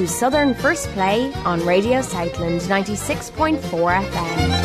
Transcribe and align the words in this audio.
To 0.00 0.08
Southern 0.08 0.54
First 0.54 0.88
Play 0.92 1.30
on 1.44 1.62
Radio 1.66 2.00
Southland 2.00 2.62
96.4 2.62 3.60
FM. 3.60 4.64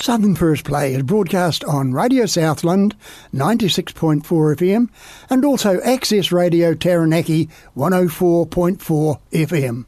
Southern 0.00 0.34
First 0.34 0.64
Play 0.64 0.94
is 0.94 1.02
broadcast 1.02 1.64
on 1.64 1.92
Radio 1.92 2.24
Southland 2.24 2.96
96.4 3.34 4.22
FM 4.22 4.88
and 5.28 5.44
also 5.44 5.78
Access 5.82 6.32
Radio 6.32 6.72
Taranaki 6.72 7.50
104.4 7.76 9.20
FM. 9.30 9.84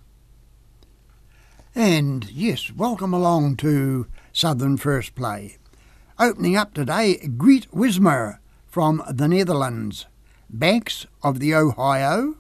And 1.75 2.31
yes, 2.31 2.71
welcome 2.71 3.15
along 3.15 3.57
to 3.57 4.07
Southern 4.35 4.77
First 4.77 5.15
Play. 5.15 5.57
Opening 6.19 6.59
up 6.59 6.75
today, 6.75 7.21
Griet 7.39 7.69
Wiersman 7.69 8.39
from 8.69 9.03
the 9.09 9.29
Netherlands. 9.29 10.05
Banks 10.53 11.07
of 11.23 11.39
the 11.39 11.55
Ohio, 11.55 12.35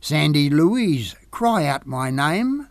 Sandy 0.00 0.50
Louise, 0.50 1.16
Cry 1.30 1.64
Out 1.64 1.86
My 1.86 2.10
Name, 2.10 2.68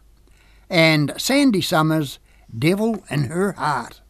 and 0.69 1.11
Sandy 1.17 1.61
Summers, 1.61 2.19
Devil 2.57 3.03
in 3.09 3.25
Her 3.25 3.53
Heart. 3.53 4.01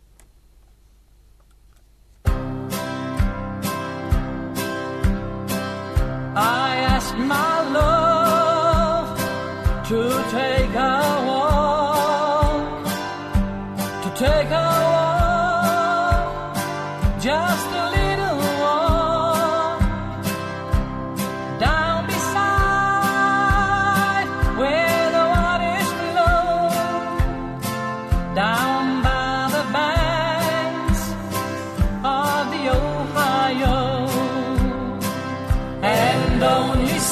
I 6.35 6.75
asked 6.75 7.17
my 7.17 7.69
love 7.71 9.17
to 9.87 10.23
take 10.29 10.56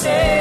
say. 0.06 0.35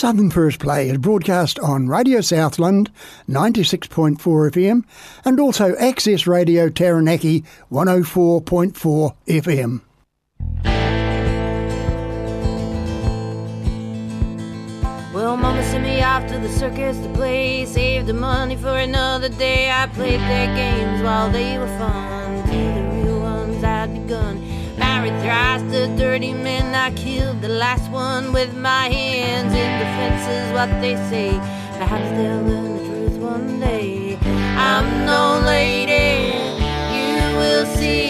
Southern 0.00 0.30
First 0.30 0.60
Play 0.60 0.88
is 0.88 0.96
broadcast 0.96 1.58
on 1.58 1.86
Radio 1.86 2.22
Southland 2.22 2.90
96.4 3.28 4.16
FM 4.16 4.82
and 5.26 5.38
also 5.38 5.76
Access 5.76 6.26
Radio 6.26 6.70
Taranaki 6.70 7.44
104.4 7.70 9.14
FM. 9.26 9.82
Well, 15.12 15.36
Mama 15.36 15.62
sent 15.64 15.84
me 15.84 16.00
off 16.00 16.26
to 16.28 16.38
the 16.38 16.48
circus 16.48 16.96
to 16.96 17.12
play, 17.12 17.66
saved 17.66 18.06
the 18.06 18.14
money 18.14 18.56
for 18.56 18.74
another 18.78 19.28
day. 19.28 19.70
I 19.70 19.86
played 19.88 20.20
their 20.20 20.46
games 20.56 21.02
while 21.02 21.30
they 21.30 21.58
were 21.58 21.66
fun, 21.76 22.48
till 22.48 22.74
the 22.74 23.02
real 23.04 23.20
ones 23.20 23.62
I'd 23.62 23.92
begun 23.92 24.39
Thrice 25.22 25.62
the 25.70 25.86
dirty 25.98 26.32
men 26.32 26.74
I 26.74 26.90
killed, 26.92 27.42
the 27.42 27.48
last 27.48 27.90
one 27.90 28.32
with 28.32 28.54
my 28.56 28.88
hands. 28.88 29.52
In 29.52 29.70
defense 29.82 30.22
is 30.38 30.52
what 30.52 30.70
they 30.80 30.96
say. 31.10 31.32
Perhaps 31.78 32.08
they'll 32.16 32.42
learn 32.42 32.76
the 32.76 32.84
truth 32.88 33.16
one 33.18 33.60
day. 33.60 34.18
I'm 34.56 35.06
no 35.06 35.42
lady, 35.44 36.32
you 36.96 37.36
will 37.38 37.66
see. 37.66 38.09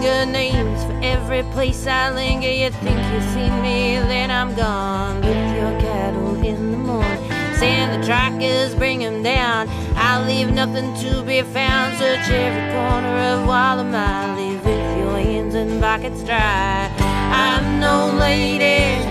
finger 0.00 0.32
names 0.32 0.82
for 0.84 0.98
every 1.02 1.42
place 1.52 1.86
I 1.86 2.10
linger. 2.10 2.48
You 2.48 2.70
think 2.70 2.98
you 3.12 3.20
see 3.32 3.50
me, 3.60 3.96
then 3.96 4.30
I'm 4.30 4.54
gone. 4.54 5.16
with 5.16 5.56
your 5.56 5.78
cattle 5.80 6.42
in 6.42 6.70
the 6.70 6.76
morning. 6.78 7.30
Send 7.54 8.00
the 8.00 8.06
trackers, 8.06 8.74
bring 8.74 9.00
them 9.00 9.22
down. 9.22 9.68
I 9.96 10.24
leave 10.26 10.52
nothing 10.52 10.94
to 11.02 11.22
be 11.22 11.42
found. 11.42 11.98
Search 11.98 12.30
every 12.30 12.66
corner 12.72 13.14
of 13.32 13.46
Wallam. 13.46 13.94
I 13.94 14.34
leave 14.36 14.64
with 14.64 14.98
your 14.98 15.18
hands 15.18 15.54
and 15.54 15.80
pockets 15.82 16.22
dry. 16.22 16.90
I'm 16.98 17.78
no 17.78 18.10
lady, 18.18 19.04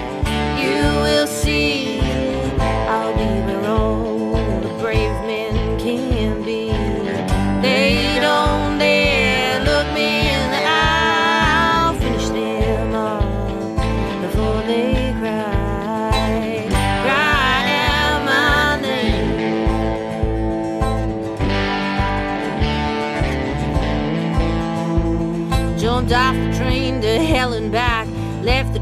you 0.64 0.82
will 1.04 1.28
see. 1.28 1.89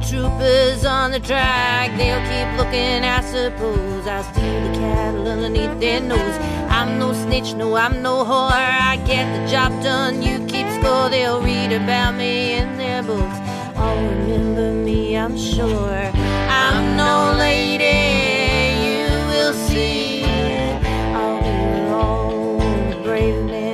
troopers 0.10 0.86
on 0.86 1.12
the 1.12 1.20
track. 1.20 1.92
They'll 1.98 2.24
keep 2.32 2.58
looking, 2.58 3.04
I 3.04 3.22
suppose. 3.22 4.08
I'll 4.08 4.24
steal 4.24 4.62
the 4.68 4.80
cattle 4.80 5.28
underneath 5.28 5.80
their 5.80 6.00
nose. 6.00 6.38
I'm 6.70 6.98
no 6.98 7.12
snitch, 7.14 7.54
no, 7.54 7.76
I'm 7.76 8.02
no 8.02 8.24
whore. 8.24 8.52
I 8.52 8.98
get 9.06 9.26
the 9.36 9.52
job 9.52 9.72
done, 9.84 10.22
you 10.22 10.40
keep 10.48 10.68
score. 10.80 11.10
They'll 11.10 11.42
read 11.42 11.74
about 11.74 12.16
me 12.16 12.54
in 12.54 12.78
their 12.78 13.04
books. 13.04 13.38
All 13.76 13.98
remember 13.98 14.72
me, 14.72 15.18
I'm 15.18 15.38
sure. 15.38 16.12
I'm 16.50 16.96
no 16.96 17.36
lady, 17.38 18.00
you 18.88 19.08
will 19.28 19.54
see. 19.54 20.24
I'll 21.14 21.42
be 21.42 21.90
all 21.92 22.60
the 22.90 23.02
brave 23.04 23.44
man. 23.46 23.67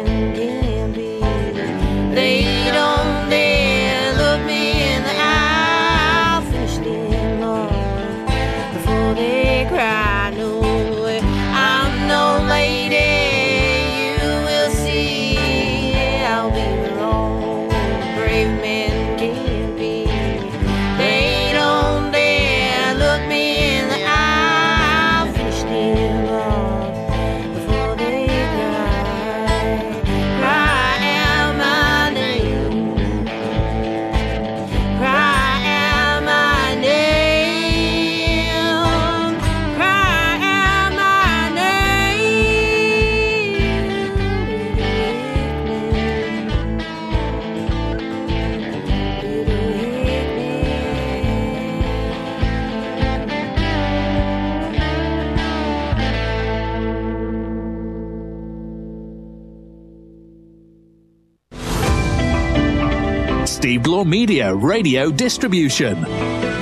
media 64.06 64.54
radio 64.56 65.12
distribution. 65.12 66.02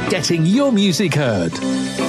Getting 0.10 0.46
your 0.46 0.72
music 0.72 1.14
heard. 1.14 2.01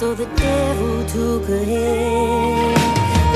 So 0.00 0.14
the 0.14 0.24
devil 0.24 1.04
took 1.12 1.44
her 1.44 1.62
hand. 1.62 2.80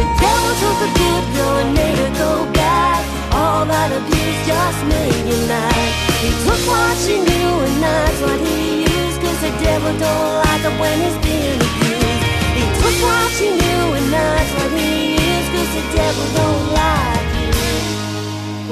The 0.00 0.06
devil 0.16 0.52
took 0.64 0.78
a 0.80 0.90
good 0.96 1.24
girl 1.36 1.56
and 1.60 1.74
made 1.76 1.98
her 1.98 2.12
go 2.16 2.50
back. 2.56 3.04
All 3.36 3.66
that 3.66 3.92
abuse 3.92 4.40
just 4.48 4.80
made 4.88 5.28
you 5.28 5.44
mad. 5.44 5.92
He 6.24 6.32
took 6.40 6.56
what 6.64 6.96
she 7.04 7.20
knew 7.20 7.52
and 7.68 7.76
that's 7.84 8.16
what 8.24 8.40
he 8.40 8.80
used. 8.80 9.20
Cause 9.20 9.40
the 9.44 9.52
devil 9.60 9.92
don't 9.92 10.34
like 10.40 10.64
it 10.64 10.72
when 10.80 10.96
he's 11.04 11.20
being 11.20 11.60
abused. 11.60 12.24
He 12.56 12.64
took 12.80 12.96
what 12.96 13.28
she 13.36 13.52
knew 13.52 13.84
and 14.00 14.08
that's 14.08 14.50
what 14.56 14.72
he 14.72 15.20
used. 15.20 15.48
Cause 15.52 15.68
the 15.68 15.84
devil 15.92 16.26
don't 16.32 16.64
like 16.80 17.28
you 17.44 17.52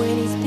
when 0.01 0.17
he's 0.17 0.42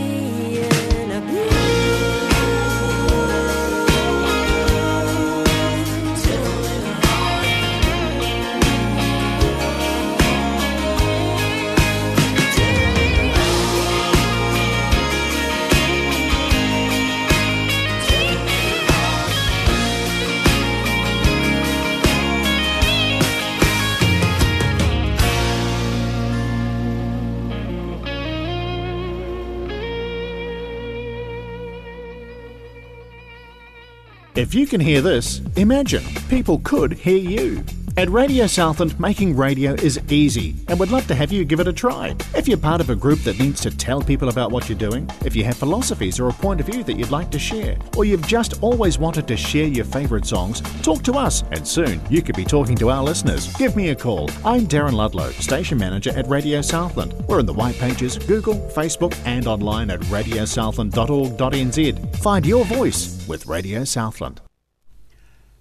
you 34.56 34.68
can 34.68 34.80
hear 34.80 35.02
this, 35.02 35.42
imagine 35.56 36.04
people 36.30 36.60
could 36.60 36.94
hear 36.94 37.18
you. 37.18 37.64
At 37.98 38.10
Radio 38.10 38.46
Southland, 38.46 39.00
making 39.00 39.38
radio 39.38 39.74
is 39.74 39.98
easy 40.10 40.54
and 40.68 40.78
we'd 40.78 40.90
love 40.90 41.08
to 41.08 41.16
have 41.16 41.32
you 41.32 41.46
give 41.46 41.62
it 41.62 41.68
a 41.68 41.74
try. 41.74 42.14
If 42.36 42.46
you're 42.46 42.58
part 42.58 42.82
of 42.82 42.90
a 42.90 42.96
group 42.96 43.20
that 43.20 43.40
needs 43.40 43.62
to 43.62 43.72
tell 43.72 44.02
people 44.02 44.28
about 44.28 44.52
what 44.52 44.68
you're 44.68 44.78
doing, 44.78 45.10
if 45.24 45.34
you 45.34 45.46
have 45.46 45.56
philosophies 45.56 46.20
or 46.20 46.28
a 46.28 46.34
point 46.34 46.60
of 46.60 46.66
view 46.66 46.84
that 46.84 46.98
you'd 46.98 47.12
like 47.12 47.32
to 47.32 47.40
share, 47.40 47.78
or 47.96 48.04
you've 48.04 48.28
just 48.28 48.62
always 48.62 49.00
wanted 49.00 49.30
to 49.30 49.38
share 49.38 49.68
your 49.68 49.86
favourite 49.86 50.26
songs, 50.26 50.60
talk 50.82 51.04
to 51.04 51.14
us 51.14 51.46
and 51.52 51.66
soon 51.66 52.02
you 52.10 52.22
could 52.22 52.36
be 52.36 52.44
talking 52.44 52.76
to 52.76 52.90
our 52.90 53.02
listeners. 53.02 53.48
Give 53.56 53.78
me 53.78 53.92
a 53.92 53.96
call. 53.96 54.30
I'm 54.44 54.68
Darren 54.68 54.92
Ludlow, 54.92 55.32
Station 55.32 55.78
Manager 55.78 56.12
at 56.18 56.28
Radio 56.28 56.62
Southland. 56.62 57.14
We're 57.30 57.40
in 57.40 57.46
the 57.46 57.54
white 57.54 57.80
pages, 57.80 58.18
Google, 58.18 58.56
Facebook, 58.76 59.18
and 59.26 59.48
online 59.48 59.90
at 59.90 60.02
radiosouthland.org.nz. 60.02 62.16
Find 62.18 62.46
your 62.46 62.66
voice 62.66 63.26
with 63.28 63.46
Radio 63.46 63.86
Southland. 63.86 64.42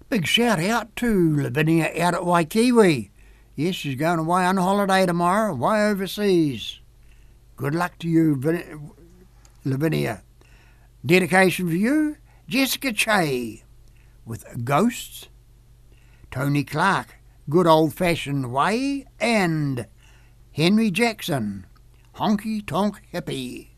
Big 0.07 0.27
shout 0.27 0.59
out 0.59 0.95
to 0.97 1.35
Lavinia 1.35 1.85
out 1.99 2.13
at 2.13 2.21
Waikiwi. 2.21 3.09
Yes, 3.55 3.75
she's 3.75 3.95
going 3.95 4.19
away 4.19 4.45
on 4.45 4.57
holiday 4.57 5.05
tomorrow, 5.05 5.53
way 5.55 5.87
overseas. 5.87 6.79
Good 7.55 7.73
luck 7.73 7.97
to 7.99 8.07
you, 8.07 8.35
Vin- 8.35 8.91
Lavinia. 9.63 10.21
Dedication 11.03 11.67
for 11.67 11.75
you, 11.75 12.17
Jessica 12.47 12.93
Che 12.93 13.63
with 14.25 14.63
Ghosts, 14.63 15.27
Tony 16.29 16.63
Clark, 16.63 17.15
Good 17.49 17.65
Old 17.65 17.93
Fashioned 17.93 18.51
Way, 18.51 19.05
and 19.19 19.87
Henry 20.51 20.91
Jackson, 20.91 21.65
Honky 22.15 22.65
Tonk 22.65 23.01
Hippie. 23.13 23.69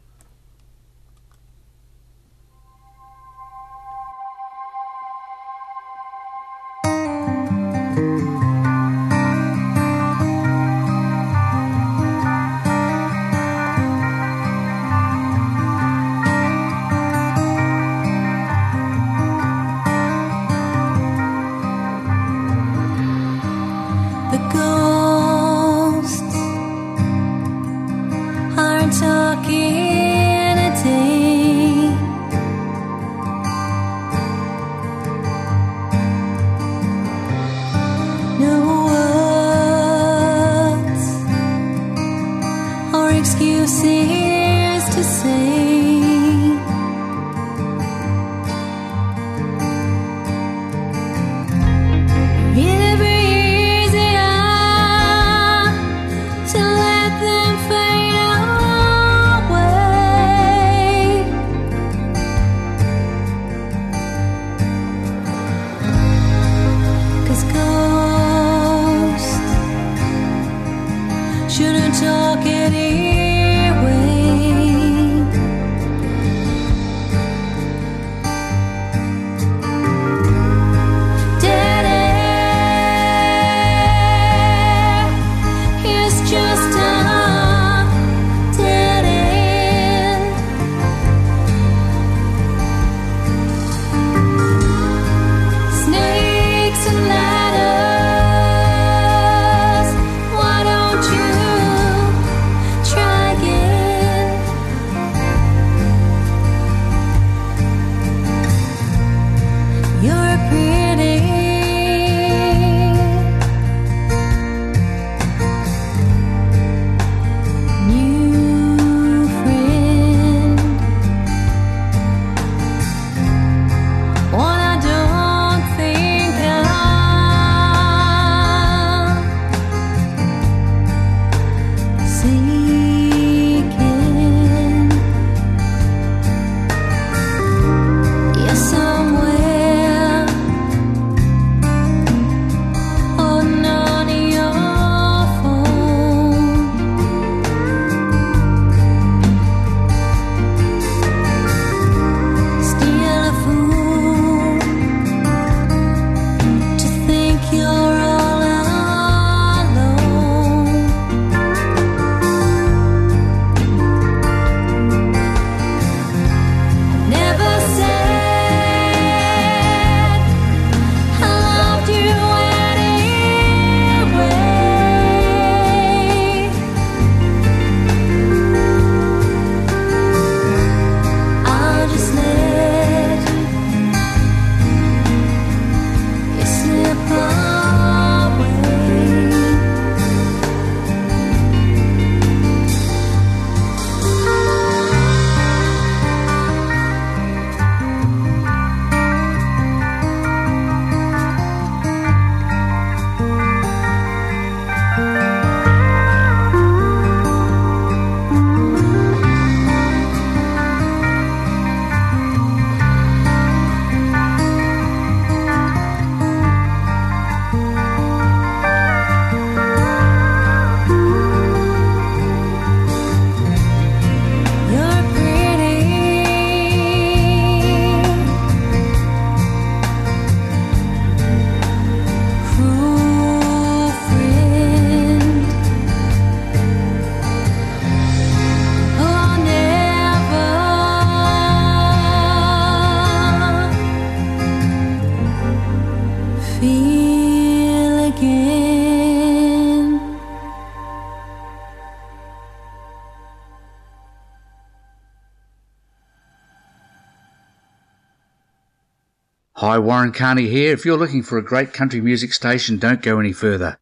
Warren 259.88 260.12
Carney 260.12 260.50
here. 260.50 260.74
If 260.74 260.84
you're 260.84 260.98
looking 260.98 261.24
for 261.24 261.38
a 261.38 261.42
great 261.42 261.72
country 261.72 262.02
music 262.02 262.34
station, 262.34 262.78
don't 262.78 263.02
go 263.02 263.22
any 263.22 263.32
further. 263.32 263.78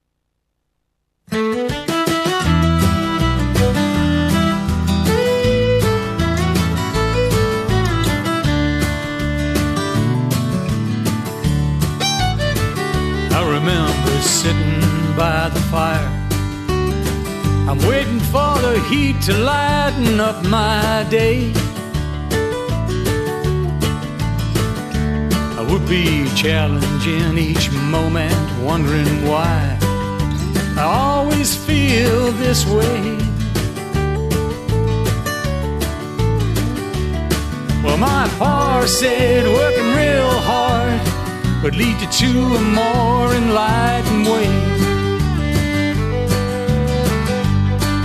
I 1.32 1.42
remember 13.50 14.22
sitting 14.22 15.16
by 15.18 15.50
the 15.52 15.60
fire. 15.72 16.08
I'm 17.68 17.80
waiting 17.88 18.20
for 18.20 18.60
the 18.60 18.80
heat 18.92 19.20
to 19.24 19.34
lighten 19.36 20.20
up 20.20 20.46
my 20.46 21.04
day. 21.10 21.52
Would 25.70 25.88
be 25.88 26.28
challenging 26.36 27.38
each 27.38 27.72
moment, 27.72 28.64
wondering 28.64 29.28
why 29.28 29.78
I 30.78 30.84
always 30.84 31.56
feel 31.56 32.32
this 32.34 32.66
way. 32.66 33.18
Well, 37.84 37.98
my 37.98 38.28
pa 38.38 38.84
said 38.86 39.46
working 39.48 39.90
real 39.96 40.32
hard 40.50 41.02
would 41.64 41.76
lead 41.76 42.00
you 42.02 42.10
to 42.22 42.32
a 42.56 42.62
more 42.62 43.34
enlightened 43.34 44.26
way. 44.26 44.50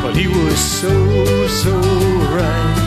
Well, 0.03 0.15
he 0.15 0.29
was 0.29 0.59
so, 0.59 1.47
so 1.49 1.73
right. 2.37 2.80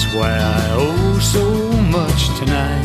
That's 0.00 0.14
why 0.14 0.30
I 0.30 0.70
owe 0.74 1.18
so 1.18 1.44
much 1.90 2.28
tonight. 2.38 2.84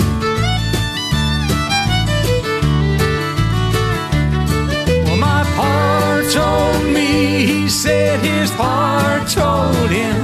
Well, 5.05 5.17
my 5.17 5.43
pa 5.55 6.27
told 6.33 6.91
me, 6.91 7.45
he 7.45 7.69
said 7.69 8.19
his 8.21 8.49
pa 8.53 9.23
told 9.29 9.91
him. 9.91 10.17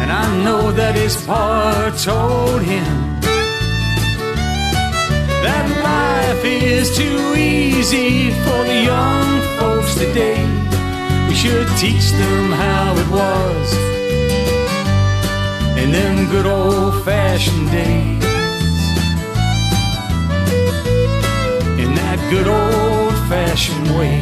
And 0.00 0.10
I 0.10 0.26
know 0.42 0.72
that 0.72 0.94
his 0.94 1.22
pa 1.26 1.92
told 2.02 2.62
him 2.62 3.20
that 5.44 5.66
life 5.84 6.44
is 6.46 6.96
too 6.96 7.34
easy 7.36 8.30
for 8.30 8.64
the 8.64 8.84
young 8.84 9.28
folks 9.58 9.96
today. 9.96 10.40
We 11.28 11.34
should 11.34 11.68
teach 11.76 12.10
them 12.12 12.52
how 12.52 12.96
it 12.96 13.08
was 13.10 13.95
them 15.96 16.28
good 16.28 16.44
old 16.44 17.02
fashioned 17.04 17.70
days. 17.70 18.24
In 21.82 21.94
that 21.94 22.18
good 22.28 22.48
old 22.48 23.14
fashioned 23.30 23.88
way. 23.96 24.20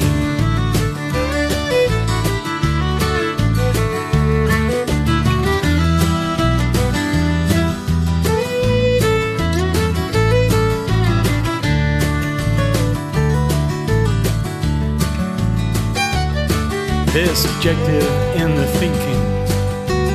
There's 17.13 17.39
subjective 17.39 18.07
in 18.37 18.55
the 18.55 18.67
thinking 18.79 19.23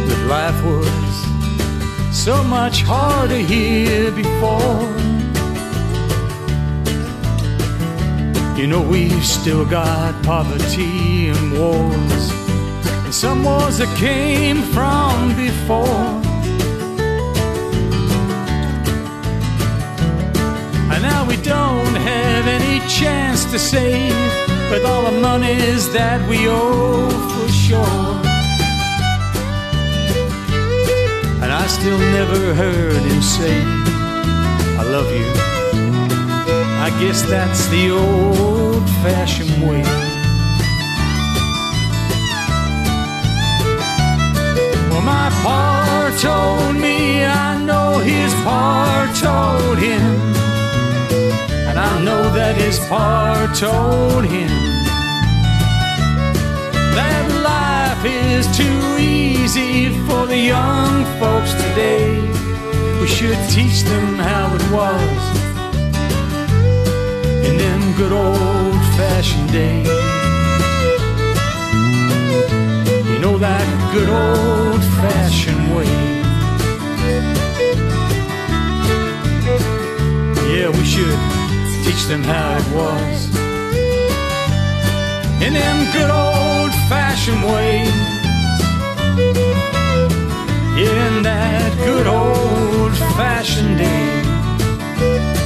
that 0.08 0.26
life 0.28 0.63
was 0.63 1.29
so 2.30 2.44
much 2.44 2.84
harder 2.84 3.42
here 3.54 4.12
before. 4.12 4.86
You 8.56 8.68
know, 8.68 8.84
we've 8.88 9.26
still 9.26 9.65
got 9.65 10.13
poverty 10.24 11.30
and 11.30 11.54
wars, 11.58 12.26
and 13.04 13.15
some 13.15 13.44
wars 13.44 13.80
that 13.80 13.92
came 13.98 14.62
from 14.76 15.36
before. 15.46 16.12
And 20.94 21.02
now 21.02 21.26
we 21.28 21.38
don't 21.38 21.96
have 22.12 22.46
any 22.46 22.78
chance 22.88 23.46
to 23.46 23.58
save 23.58 24.13
with 24.70 24.86
all 24.86 25.02
the 25.10 25.20
monies 25.20 25.92
that 25.94 26.20
we 26.30 26.48
owe 26.48 27.10
for 27.32 27.52
sure. 27.52 28.29
Still 31.70 32.00
never 32.00 32.54
heard 32.56 33.02
him 33.10 33.22
say, 33.22 33.62
I 34.82 34.84
love 34.96 35.10
you. 35.12 35.30
I 36.86 36.90
guess 37.00 37.22
that's 37.22 37.68
the 37.68 37.92
old 37.92 38.90
fashioned 39.04 39.62
way. 39.62 39.84
Well, 44.90 45.04
my 45.14 45.30
pa 45.44 46.18
told 46.20 46.76
me, 46.76 47.24
I 47.24 47.64
know 47.64 48.00
his 48.00 48.34
pa 48.46 49.06
told 49.22 49.78
him. 49.78 50.04
And 51.70 51.78
I 51.78 52.04
know 52.04 52.24
that 52.34 52.56
his 52.58 52.80
pa 52.90 53.54
told 53.56 54.26
him 54.26 54.69
life 58.02 58.12
is 58.12 58.58
too 58.58 58.98
easy 58.98 59.90
for 60.08 60.26
the 60.26 60.38
young 60.38 61.04
folks 61.20 61.54
today. 61.54 62.22
We 63.02 63.08
should 63.08 63.38
teach 63.50 63.84
them 63.84 64.16
how 64.16 64.56
it 64.56 64.72
was 64.72 65.22
in 67.46 67.58
them 67.58 67.94
good 67.98 68.12
old 68.12 68.82
fashioned 68.96 69.52
days. 69.52 69.88
You 73.10 73.20
know 73.20 73.38
that 73.38 73.68
good 73.94 74.10
old 74.10 74.84
fashioned 75.02 75.76
way. 75.76 75.90
Yeah, 80.54 80.70
we 80.70 80.86
should 80.86 81.20
teach 81.84 82.06
them 82.06 82.24
how 82.24 82.58
it 82.58 82.68
was 82.76 83.36
in 85.42 85.54
them 85.54 85.94
good 85.94 86.10
old 86.10 86.59
fashioned 86.90 87.44
ways. 87.44 87.94
In 90.78 91.24
that 91.24 91.74
good 91.86 92.08
old 92.08 92.94
fashioned 93.18 93.78
day. 93.78 95.38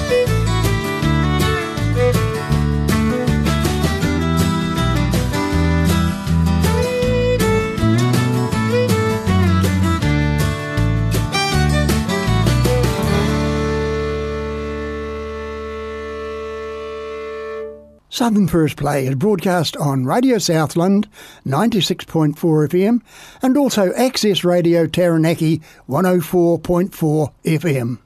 Southern 18.13 18.47
First 18.47 18.78
Play 18.78 19.08
is 19.08 19.15
broadcast 19.15 19.76
on 19.78 20.06
Radio 20.06 20.38
Southland 20.38 21.10
96.4 21.47 22.36
FM 22.36 23.02
and 23.41 23.58
also 23.58 23.91
Access 23.93 24.43
Radio 24.43 24.86
Taranaki 24.86 25.63
104.4 25.89 27.34
FM. 27.43 27.97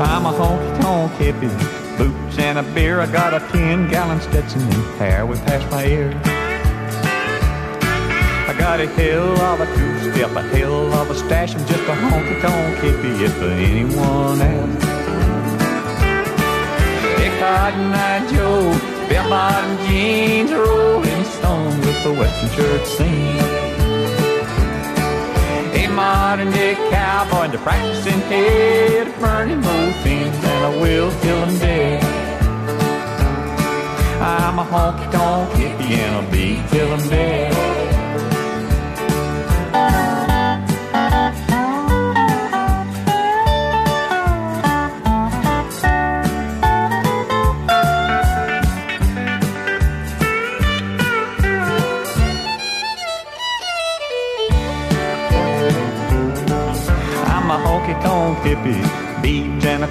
I'm 0.00 0.26
a 0.26 0.32
honky 0.32 0.80
tonk 0.80 1.12
hippie, 1.12 1.96
boots 1.96 2.38
and 2.40 2.58
a 2.58 2.64
beer. 2.74 2.98
I 2.98 3.06
got 3.06 3.34
a 3.34 3.38
ten 3.52 3.88
gallon 3.88 4.20
Stetson 4.20 4.62
and 4.62 4.72
hair 4.98 5.24
we 5.26 5.36
past 5.36 5.70
my 5.70 5.84
ear. 5.84 6.31
Got 8.62 8.78
a 8.78 8.86
hell 8.86 9.40
of 9.40 9.60
a 9.60 9.66
two 9.66 10.12
step, 10.12 10.30
a 10.36 10.42
hell 10.54 10.94
of 10.94 11.10
a 11.10 11.16
stash. 11.16 11.52
I'm 11.56 11.66
just 11.66 11.82
a 11.82 11.96
honky 12.02 12.40
tonk 12.40 12.76
hippie 12.78 13.20
if 13.20 13.42
anyone 13.42 14.40
else. 14.40 14.84
Hey, 17.18 17.30
Cotton 17.40 17.92
Eye 17.92 18.22
Joe, 18.30 18.70
bell 19.08 19.28
bottom 19.28 19.76
jeans, 19.88 20.52
rolling 20.52 21.24
stone 21.24 21.76
with 21.80 22.04
the 22.04 22.12
western 22.12 22.50
shirt 22.50 22.86
seam. 22.86 23.36
A 25.74 25.88
modern 25.88 26.52
day 26.52 26.74
cowboy 26.92 27.46
into 27.46 27.58
practicing 27.58 28.20
head, 28.30 29.12
burning 29.18 29.60
both 29.60 30.06
ends, 30.06 30.36
and 30.36 30.64
I 30.66 30.80
will 30.80 31.10
kill 31.20 31.44
him 31.46 31.58
dead. 31.58 32.04
I'm 34.22 34.60
a 34.60 34.64
honky 34.64 35.10
tonk 35.10 35.50
hippie 35.50 35.98
and 35.98 36.14
I'll 36.14 36.30
be 36.30 36.62
till 36.70 36.92
I'm 36.92 37.08
dead. 37.08 37.91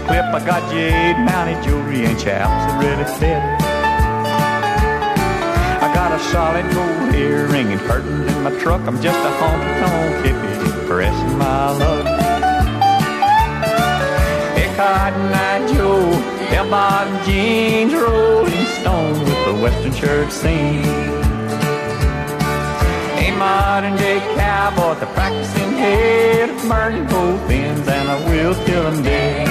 Clip, 0.08 0.26
I 0.34 0.44
got 0.46 0.62
jade 0.72 1.18
mounted 1.18 1.64
jewelry 1.64 2.06
and 2.06 2.18
chaps 2.20 2.50
that 2.66 2.80
really 2.82 3.06
fit. 3.20 3.42
I 5.84 5.94
got 5.94 6.12
a 6.12 6.20
solid 6.32 6.66
gold 6.74 7.16
earring 7.16 7.72
and 7.72 7.82
curtains 7.82 8.32
in 8.32 8.44
my 8.44 8.52
truck. 8.60 8.82
I'm 8.82 9.02
just 9.02 9.20
a 9.20 9.32
honky 9.40 9.74
tonk 9.82 10.26
hippie, 10.26 10.88
pressing 10.88 11.38
my 11.38 11.72
luck. 11.72 12.06
Hey, 14.56 14.70
Cotton 14.76 15.34
Eye 15.34 15.74
Joe, 15.74 16.12
bell 16.50 16.70
bottom 16.70 17.16
jeans, 17.26 17.94
rolling 17.94 18.66
stone 18.80 19.20
with 19.20 19.46
the 19.46 19.54
Western 19.62 19.94
church 19.94 20.32
scene 20.32 21.22
a 23.24 23.38
modern 23.38 23.96
day 23.98 24.20
cowboy, 24.36 25.00
the 25.00 25.06
practicing 25.08 25.74
head 25.74 26.51
burning 26.68 27.08
both 27.08 27.50
ends, 27.50 27.88
and 27.88 28.10
I 28.10 28.18
will 28.30 28.54
till 28.66 28.86
I'm 28.88 29.02
dead. 29.04 29.48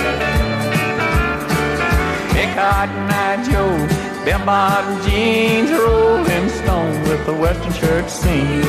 Hey, 2.35 2.53
Cotton 2.55 3.11
Eye 3.11 3.43
Joe, 3.49 4.25
bell 4.25 4.45
bottom 4.47 5.01
jeans, 5.09 5.71
rolling 5.71 6.49
stone 6.49 7.03
with 7.09 7.25
the 7.27 7.35
Western 7.35 7.73
church 7.73 8.09
scene. 8.09 8.65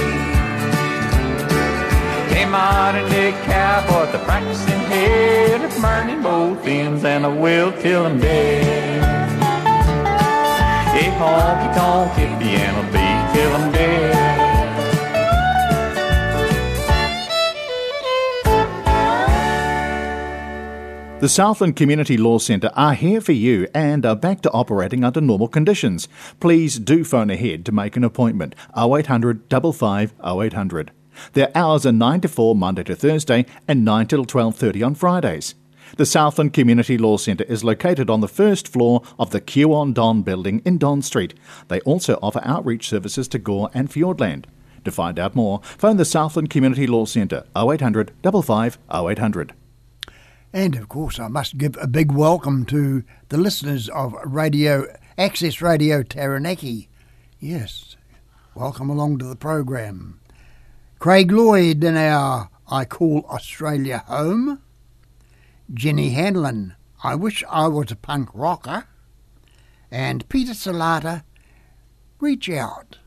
A 2.38 2.46
modern 2.46 3.10
day 3.12 3.32
cowboy, 3.46 4.12
the 4.12 4.20
practicing 4.20 4.80
head 4.92 5.64
of 5.64 5.82
burning 5.82 6.22
both 6.24 6.66
ends, 6.66 7.04
and 7.04 7.26
I 7.26 7.30
will 7.30 7.72
till 7.82 8.06
I'm 8.06 8.20
dead. 8.20 9.02
A 10.94 11.04
honky 11.20 11.76
tonk 11.76 12.12
hippie, 12.14 12.58
and 12.66 12.78
I'll 12.78 12.92
be 12.92 13.34
till 13.34 13.52
I'm 13.56 13.72
dead. 13.72 14.21
The 21.22 21.30
Southland 21.30 21.76
Community 21.76 22.18
Law 22.18 22.40
Centre 22.40 22.72
are 22.74 22.96
here 22.96 23.22
for 23.22 23.32
you 23.32 23.68
and 23.76 24.08
are 24.08 24.16
back 24.16 24.42
to 24.42 24.50
operating 24.54 25.04
under 25.04 25.22
normal 25.22 25.48
conditions. 25.48 26.08
Please 26.40 26.80
do 26.80 27.04
phone 27.04 27.30
ahead 27.30 27.64
to 27.68 27.72
make 27.72 27.96
an 27.96 28.04
appointment 28.04 28.56
0800 28.76 29.44
55 29.48 30.16
0800. 30.20 30.90
Their 31.34 31.52
hours 31.54 31.86
are 31.86 31.92
9 31.92 32.22
to 32.22 32.28
4 32.28 32.56
Monday 32.56 32.84
to 32.86 32.96
Thursday 32.96 33.46
and 33.68 33.86
9 33.86 34.08
till 34.08 34.26
12:30 34.26 34.84
on 34.84 34.96
Fridays. 34.96 35.54
The 35.96 36.08
Southland 36.08 36.54
Community 36.54 36.98
Law 36.98 37.18
Centre 37.18 37.44
is 37.44 37.64
located 37.64 38.10
on 38.10 38.22
the 38.22 38.28
first 38.28 38.68
floor 38.68 39.04
of 39.20 39.30
the 39.30 39.42
Q 39.42 39.76
on 39.76 39.94
Don 39.94 40.24
building 40.24 40.64
in 40.66 40.80
Don 40.80 41.04
Street. 41.04 41.36
They 41.68 41.82
also 41.82 42.18
offer 42.24 42.42
outreach 42.44 42.90
services 42.90 43.28
to 43.28 43.38
Gore 43.38 43.70
and 43.76 43.92
Fiordland. 43.92 44.46
To 44.86 44.92
find 44.92 45.20
out 45.20 45.36
more, 45.36 45.62
phone 45.64 45.98
the 45.98 46.04
Southland 46.04 46.50
Community 46.50 46.88
Law 46.88 47.06
Centre 47.06 47.44
0800 47.56 48.12
55 48.24 48.80
0800. 48.92 49.54
And 50.54 50.76
of 50.76 50.90
course, 50.90 51.18
I 51.18 51.30
must 51.30 51.58
give 51.58 51.78
a 51.80 51.88
big 51.88 52.12
welcome 52.12 52.66
to 52.66 53.04
the 53.30 53.38
listeners 53.38 53.88
of 53.88 54.14
Radio 54.26 54.86
Access 55.18 55.62
Radio 55.62 56.04
Taranaki. 56.04 56.90
Yes, 57.40 57.96
welcome 58.54 58.90
along 58.90 59.20
to 59.20 59.26
the 59.26 59.38
program. 59.38 60.20
Craig 61.00 61.32
Lloyd 61.32 61.84
in 61.86 61.96
our 61.96 62.50
I 62.68 62.84
Call 62.84 63.26
Australia 63.30 64.04
Home. 64.08 64.62
Jenny 65.74 66.10
Hanlon, 66.10 66.76
I 67.02 67.16
Wish 67.16 67.46
I 67.50 67.68
Was 67.68 67.92
a 67.92 67.96
Punk 67.96 68.30
Rocker. 68.34 68.88
And 69.90 70.28
Peter 70.28 70.52
Salata, 70.52 71.24
Reach 72.20 72.50
Out. 72.50 72.98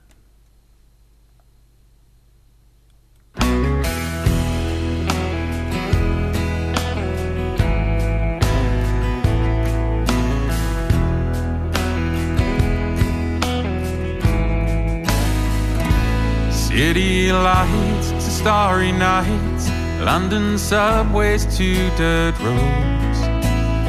City 16.74 17.30
lights 17.30 18.10
to 18.10 18.20
starry 18.20 18.90
nights, 18.90 19.68
London 20.00 20.58
subways 20.58 21.46
to 21.56 21.74
dirt 21.96 22.34
roads. 22.40 23.20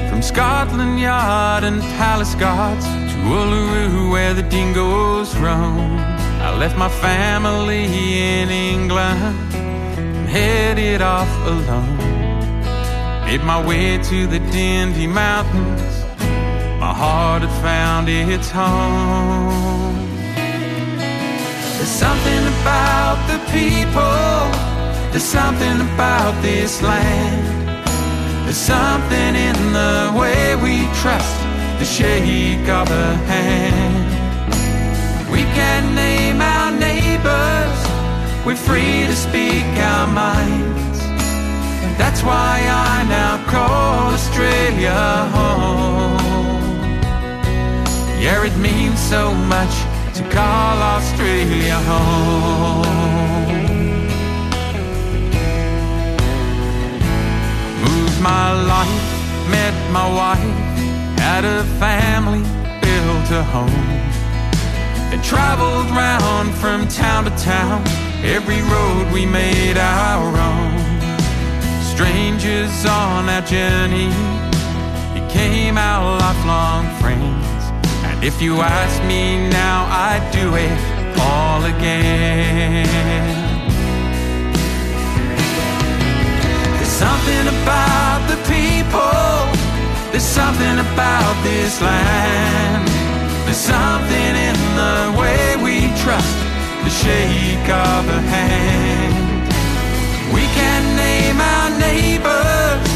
From 0.08 0.22
Scotland 0.22 1.00
Yard 1.00 1.64
and 1.64 1.82
Palace 1.98 2.36
Guards 2.36 2.86
to 2.86 3.18
Uluru 3.38 4.12
where 4.12 4.36
the 4.36 4.44
dingoes 4.44 5.36
roam. 5.38 5.98
I 6.46 6.56
left 6.56 6.78
my 6.78 6.90
family 6.90 7.86
in 7.86 8.52
England 8.52 9.36
and 9.56 10.30
headed 10.30 11.02
off 11.02 11.32
alone. 11.48 11.98
Made 13.26 13.44
my 13.44 13.66
way 13.66 13.98
to 13.98 14.28
the 14.28 14.38
Dindy 14.52 15.08
Mountains. 15.08 16.04
My 16.80 16.94
heart 16.94 17.42
had 17.42 17.64
found 17.64 18.10
its 18.10 18.52
home. 18.52 20.15
There's 21.78 21.90
something 21.90 22.44
about 22.62 23.18
the 23.32 23.40
people. 23.52 24.66
There's 25.12 25.24
something 25.24 25.82
about 25.94 26.34
this 26.42 26.82
land. 26.82 27.46
There's 28.46 28.58
something 28.58 29.36
in 29.36 29.58
the 29.74 30.14
way 30.20 30.56
we 30.56 30.88
trust 31.02 31.36
the 31.80 31.86
shake 31.86 32.68
of 32.70 32.90
a 32.90 33.16
hand. 33.34 34.08
We 35.32 35.44
can 35.58 35.94
name 35.94 36.42
our 36.42 36.72
neighbors. 36.72 37.78
We're 38.46 38.56
free 38.56 39.06
to 39.06 39.16
speak 39.16 39.66
our 39.92 40.08
minds. 40.08 41.00
That's 41.98 42.22
why 42.24 42.62
I 42.92 43.06
now 43.10 43.44
call 43.48 44.14
Australia 44.14 44.94
home. 45.38 46.16
Yeah, 48.22 48.46
it 48.46 48.58
means 48.58 49.00
so 49.00 49.34
much 49.34 49.95
to 50.16 50.24
call 50.30 50.78
Australia 50.96 51.76
home. 51.92 52.86
Moved 57.84 58.22
my 58.22 58.54
life, 58.64 59.50
met 59.52 59.76
my 59.92 60.08
wife, 60.08 60.40
had 61.20 61.44
a 61.44 61.66
family, 61.84 62.44
built 62.80 63.30
a 63.32 63.44
home. 63.44 63.92
And 65.12 65.22
traveled 65.22 65.90
round 65.92 66.54
from 66.62 66.88
town 66.88 67.26
to 67.26 67.32
town, 67.32 67.84
every 68.24 68.62
road 68.62 69.12
we 69.12 69.26
made 69.26 69.78
our 69.78 70.32
own. 70.50 70.80
Strangers 71.94 72.86
on 72.86 73.28
our 73.28 73.42
journey 73.42 74.12
became 75.14 75.78
our 75.78 76.18
lifelong 76.20 76.86
friends. 77.02 77.55
If 78.26 78.42
you 78.42 78.60
ask 78.60 79.04
me 79.04 79.38
now, 79.50 79.86
I'd 79.86 80.26
do 80.34 80.56
it 80.56 80.74
all 81.22 81.64
again. 81.64 82.88
There's 86.74 86.96
something 87.06 87.46
about 87.54 88.26
the 88.26 88.40
people, 88.50 89.46
there's 90.10 90.24
something 90.24 90.80
about 90.90 91.36
this 91.44 91.80
land. 91.80 92.88
There's 93.46 93.62
something 93.62 94.32
in 94.50 94.58
the 94.82 95.14
way 95.22 95.46
we 95.62 95.76
trust 96.02 96.36
the 96.84 96.90
shake 96.90 97.70
of 97.70 98.10
a 98.10 98.22
hand. 98.34 99.54
We 100.34 100.42
can 100.58 100.82
name 100.98 101.38
our 101.54 101.70
neighbors, 101.78 102.90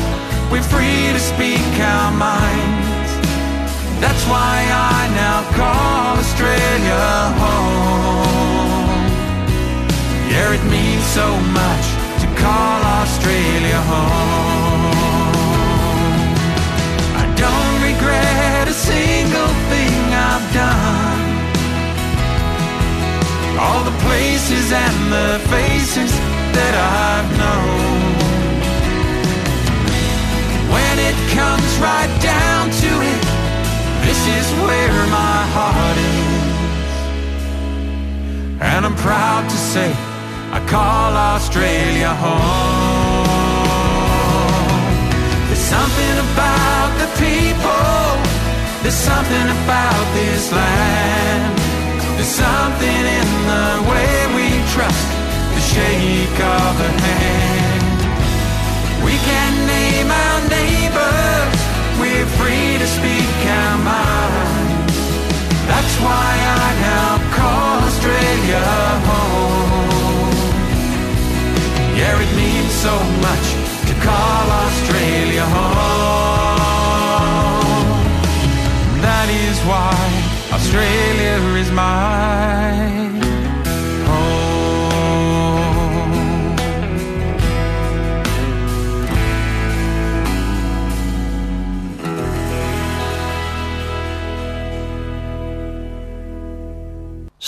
we're 0.51 0.69
free 0.73 1.13
to 1.13 1.19
speak 1.19 1.69
our 1.79 2.11
minds. 2.17 2.78
That's 3.99 4.23
why 4.31 4.55
I 4.95 4.99
now 5.23 5.39
call 5.59 6.17
Australia 6.23 7.03
home. 7.43 9.03
Yeah, 10.31 10.55
it 10.57 10.63
means 10.71 11.03
so 11.19 11.27
much 11.59 11.85
to 12.21 12.27
call 12.39 12.79
Australia 13.03 13.79
home. 13.91 14.89
I 17.21 17.25
don't 17.43 17.77
regret 17.89 18.65
a 18.69 18.77
single 18.91 19.53
thing 19.71 19.99
I've 20.29 20.47
done. 20.63 21.19
All 23.59 23.83
the 23.83 23.97
places 24.07 24.71
and 24.71 24.97
the 25.11 25.29
faces 25.49 25.88
I'm 38.89 38.95
proud 38.95 39.47
to 39.47 39.55
say 39.55 39.93
I 40.51 40.59
call 40.65 41.13
Australia 41.13 42.09
home. 42.09 43.29
There's 45.45 45.61
something 45.61 46.15
about 46.25 46.89
the 46.97 47.09
people, 47.21 48.17
there's 48.81 48.97
something 48.97 49.47
about 49.61 50.05
this 50.17 50.51
land. 50.51 51.53
There's 52.17 52.33
something 52.33 53.01
in 53.19 53.29
the 53.53 53.69
way 53.93 54.13
we 54.33 54.47
trust 54.73 55.07
the 55.53 55.61
shake 55.61 56.39
of 56.41 56.73
a 56.89 56.91
hand. 57.05 57.99
We 59.05 59.13
can 59.29 59.53
name 59.69 60.09
our 60.09 60.41
neighbors, 60.49 61.59
we're 62.01 62.29
free 62.41 62.81
to 62.81 62.87
speak 62.87 63.37
our 63.53 63.77
mind 63.85 64.68
why 66.01 66.31
I 66.61 66.69
now 66.89 67.11
call 67.37 67.75
Australia 67.89 68.63
home. 69.09 70.35
Yeah, 71.99 72.25
it 72.25 72.31
means 72.35 72.71
so 72.87 72.95
much 73.27 73.45
to 73.87 73.93
call 74.07 74.45
Australia 74.65 75.45
home. 75.57 76.59
That 79.01 79.27
is 79.45 79.57
why 79.69 79.95
Australia 80.57 81.35
is 81.61 81.69
mine. 81.71 83.18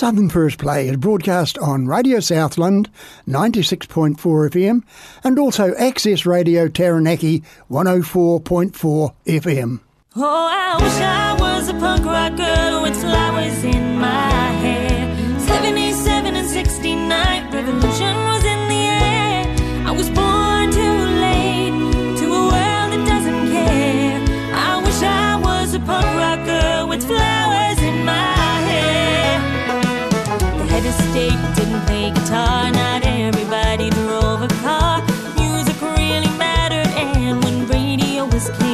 Southern 0.01 0.29
First 0.29 0.57
Play 0.57 0.89
is 0.89 0.97
broadcast 0.97 1.59
on 1.59 1.85
Radio 1.85 2.19
Southland 2.19 2.89
96.4 3.27 4.17
FM 4.17 4.81
and 5.23 5.37
also 5.37 5.75
Access 5.75 6.25
Radio 6.25 6.67
Taranaki 6.67 7.43
104.4 7.69 9.13
FM. 9.27 9.79
Oh, 10.15 10.49
I 10.51 10.81
wish 10.81 10.93
I 10.93 11.37
was 11.39 11.69
a 11.69 11.73
punk 11.73 12.03
rocker 12.03 12.81
with 12.81 12.99
flowers 12.99 13.63
in 13.63 13.99
my 13.99 14.31
hair. 14.63 15.39
77 15.39 16.35
and 16.35 16.49
69, 16.49 17.53
revolution 17.53 18.15
was 18.25 18.43
in 18.43 18.67
the 18.69 18.83
air. 19.05 19.55
I 19.85 19.91
was 19.91 20.09
born 20.09 20.71
too 20.71 20.97
late 21.21 22.17
to 22.17 22.25
a 22.25 22.41
world 22.49 22.89
that 22.91 23.05
doesn't 23.05 23.51
care. 23.51 24.19
I 24.51 24.81
wish 24.83 25.03
I 25.03 25.39
was 25.39 25.75
a 25.75 25.79
punk 25.79 26.07
rocker 26.17 26.87
with 26.87 27.05
flowers 27.05 27.40
guitar, 32.31 32.71
not 32.71 33.05
everybody 33.05 33.89
drove 33.89 34.41
a 34.41 34.47
car. 34.63 35.03
Music 35.35 35.81
really 35.81 36.31
mattered, 36.37 36.87
and 36.95 37.43
when 37.43 37.67
radio 37.67 38.23
was 38.25 38.49
king. 38.57 38.70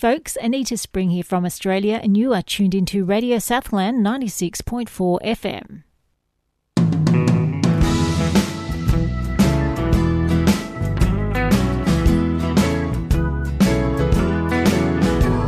Folks, 0.00 0.34
Anita 0.40 0.78
Spring 0.78 1.10
here 1.10 1.22
from 1.22 1.44
Australia, 1.44 2.00
and 2.02 2.16
you 2.16 2.32
are 2.32 2.40
tuned 2.40 2.74
into 2.74 3.04
Radio 3.04 3.38
Southland 3.38 4.02
96.4 4.02 5.20
FM. 5.20 5.82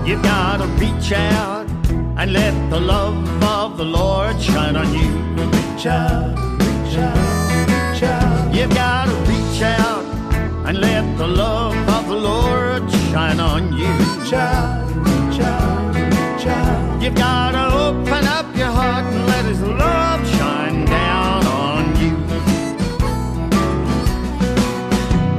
You 0.07 0.23
gotta 0.23 0.67
reach 0.77 1.13
out 1.13 1.67
and 2.19 2.35
let 2.35 2.53
the 2.69 2.79
love 2.79 3.43
of 3.43 3.79
the 3.79 3.85
Lord 3.87 4.39
shine 4.39 4.77
on 4.77 4.93
you. 4.93 5.09
Reach 5.43 5.87
out, 5.87 6.37
reach 6.61 6.99
out, 6.99 7.95
reach 7.95 8.03
out. 8.03 8.55
You 8.55 8.69
gotta 8.69 9.15
reach 9.31 9.63
out 9.63 10.05
and 10.69 10.79
let 10.79 11.17
the 11.17 11.27
love 11.27 11.89
of 11.89 12.07
the 12.07 12.17
Lord 12.17 12.91
shine 13.11 13.41
on 13.41 13.73
you. 13.73 14.02
Reach 14.33 14.41
out, 14.41 14.89
reach 14.97 15.41
out, 15.41 15.95
reach 15.95 16.47
out. 16.47 17.03
You 17.03 17.11
gotta 17.11 17.65
open 17.77 18.25
up 18.27 18.57
your 18.57 18.71
heart 18.71 19.05
and 19.05 19.27
let 19.27 19.45
His 19.45 19.61
love 19.61 20.27
shine 20.27 20.87
down 20.87 21.47
on 21.49 21.85
you. 22.01 22.17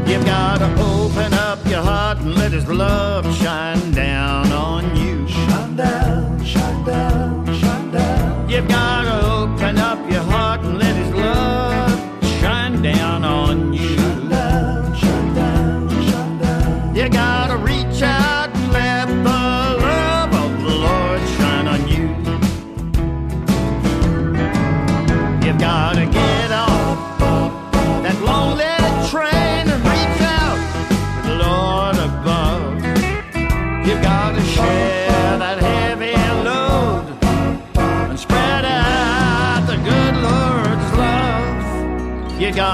You 0.05 0.23
gotta 0.23 0.69
open 0.79 1.33
up 1.33 1.65
your 1.65 1.81
heart 1.81 2.19
and 2.19 2.35
let 2.35 2.51
His 2.51 2.67
love 2.67 3.25
shine 3.35 3.91
down 3.93 4.51
on 4.51 4.95
you. 4.95 5.27
Shine 5.27 5.75
down, 5.75 6.45
shine 6.45 6.85
down, 6.85 7.22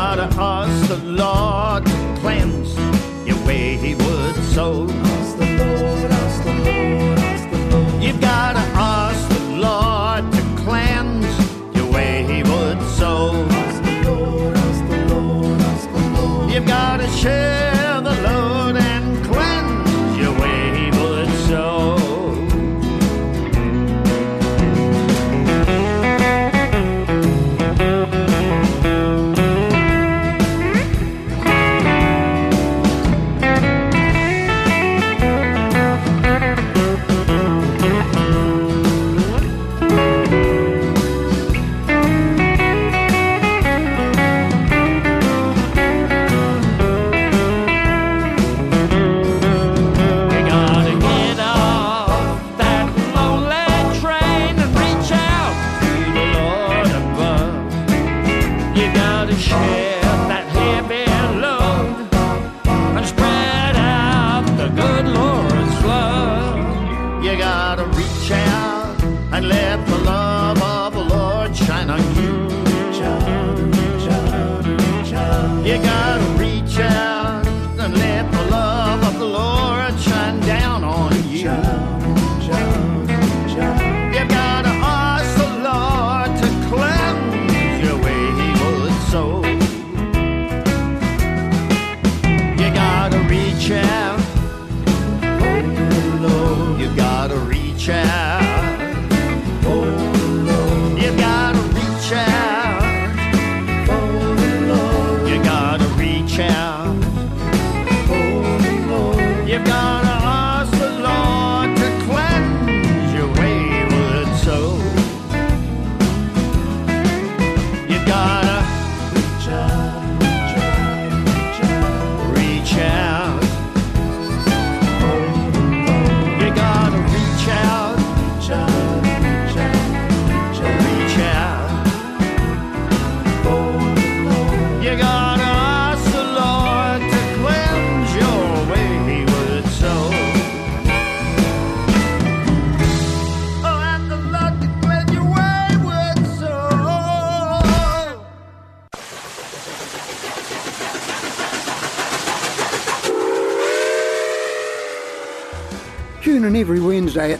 Gotta 0.09 0.41
ask 0.41 0.87
the 0.87 0.97
Lord 1.05 1.85
to 1.85 2.17
cleanse 2.19 2.75
your 3.27 3.37
wayward 3.45 4.35
soul. 4.55 4.98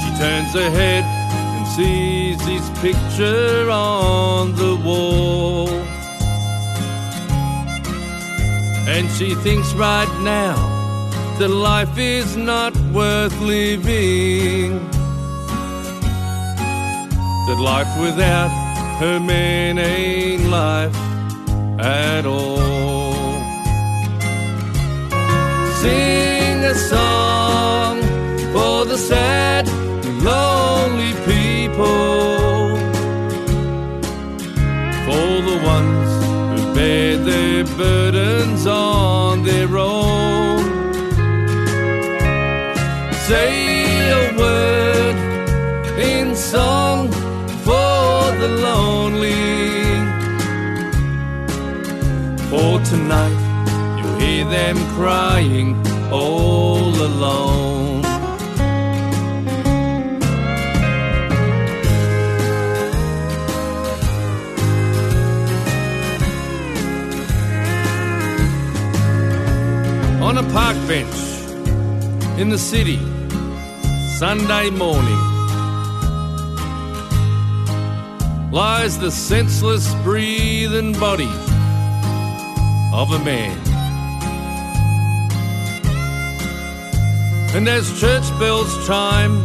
She 0.00 0.08
turns 0.22 0.52
her 0.54 0.70
head 0.70 1.04
and 1.04 1.66
sees 1.68 2.40
his 2.46 2.70
picture 2.80 3.70
on 3.70 4.54
the 4.54 4.76
wall. 4.84 5.68
And 8.88 9.10
she 9.12 9.34
thinks 9.36 9.72
right 9.74 10.12
now 10.22 10.56
that 11.38 11.48
life 11.48 11.96
is 11.96 12.36
not 12.36 12.76
worth 12.92 13.40
living. 13.40 14.81
That 17.52 17.60
life 17.60 18.00
without 18.00 18.48
her 19.00 19.20
man 19.20 19.76
ain't 19.76 20.48
life 20.48 20.96
at 21.78 22.24
all. 22.24 23.12
Sing 25.82 26.64
a 26.64 26.74
song 26.74 28.00
for 28.54 28.86
the 28.86 28.96
sad, 28.96 29.68
lonely 30.30 31.12
people, 31.28 32.78
for 35.04 35.30
the 35.48 35.58
ones 35.74 36.10
who 36.52 36.74
bear 36.74 37.18
their 37.18 37.64
burdens 37.76 38.66
on 38.66 39.12
on 39.32 39.42
their 39.44 39.78
own. 39.78 40.62
Say 43.28 44.10
a 44.10 44.36
word 44.36 45.16
in 45.98 46.36
song 46.36 46.81
the 48.42 48.48
lonely. 48.48 49.30
For 52.50 52.80
tonight 52.92 53.40
you'll 53.98 54.18
hear 54.18 54.44
them 54.44 54.76
crying 54.96 55.68
all 56.10 56.92
alone. 57.10 58.04
On 70.20 70.38
a 70.38 70.42
park 70.52 70.76
bench 70.88 71.18
in 72.40 72.48
the 72.48 72.58
city, 72.58 72.98
Sunday 74.18 74.70
morning, 74.70 75.31
lies 78.52 78.98
the 78.98 79.10
senseless 79.10 79.94
breathing 80.02 80.92
body 81.00 81.32
of 82.92 83.10
a 83.10 83.18
man. 83.24 83.56
And 87.56 87.66
as 87.66 87.98
church 87.98 88.28
bells 88.38 88.86
chime, 88.86 89.38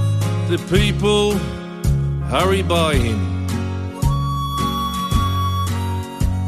the 0.49 0.57
people 0.69 1.37
hurry 2.27 2.63
by 2.63 2.95
him. 2.95 3.47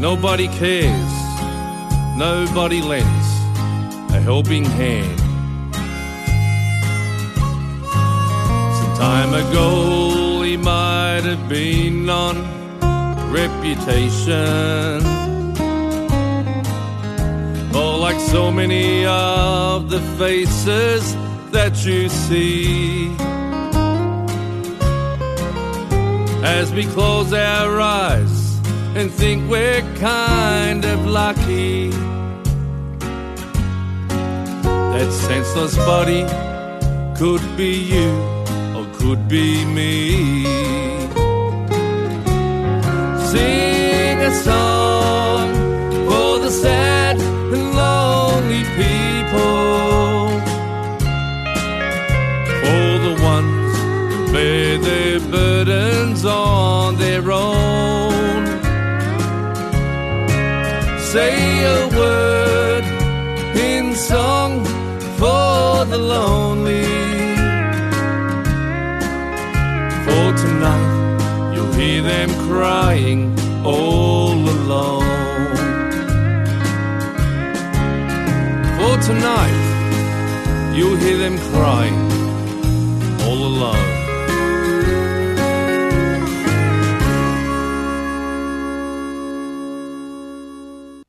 Nobody 0.02 0.50
cares, 0.50 1.12
nobody 2.18 2.82
lends 2.82 3.28
a 4.14 4.20
helping 4.20 4.66
hand. 4.66 5.20
Some 8.80 8.98
time 8.98 9.34
ago, 9.34 10.42
he 10.42 10.58
have 11.30 11.48
been 11.48 12.10
on 12.10 12.36
reputation. 13.32 15.00
Oh, 17.72 18.00
like 18.02 18.20
so 18.20 18.52
many 18.52 19.06
of 19.06 19.92
the 19.92 20.00
faces 20.18 21.16
that 21.52 21.86
you 21.86 22.10
see. 22.10 23.16
As 26.44 26.74
we 26.74 26.86
close 26.86 27.32
our 27.32 27.80
eyes 27.80 28.58
and 28.96 29.12
think 29.12 29.48
we're 29.52 29.84
kind 29.98 30.84
of 30.84 31.06
lucky. 31.06 31.92
That 34.96 35.12
senseless 35.12 35.76
body 35.78 36.24
could 37.20 37.44
be 37.56 37.74
you 37.94 38.10
or 38.76 38.88
could 38.96 39.28
be 39.28 39.64
me. 39.66 40.89
Sing 43.32 44.18
a 44.22 44.34
song 44.44 45.54
for 46.08 46.40
the 46.40 46.50
sad 46.50 47.16
and 47.54 47.66
lonely 47.76 48.64
people, 48.80 50.30
for 52.62 52.90
the 53.06 53.16
ones 53.22 53.74
who 54.12 54.34
bear 54.34 54.78
their 54.80 55.20
burdens 55.20 56.26
on 56.26 56.96
their 56.96 57.32
own. 57.32 58.48
Say 61.12 61.36
a 61.78 61.88
word 62.00 62.86
in 63.56 63.94
song 63.94 64.66
for 65.20 65.86
the 65.86 66.00
lonely. 66.00 66.89
Crying 72.50 73.40
all 73.64 74.34
alone. 74.34 75.06
For 78.76 78.96
tonight 79.06 80.74
you'll 80.76 80.96
hear 80.96 81.18
them 81.18 81.38
crying 81.52 81.94
all 83.22 83.46
alone. 83.52 83.90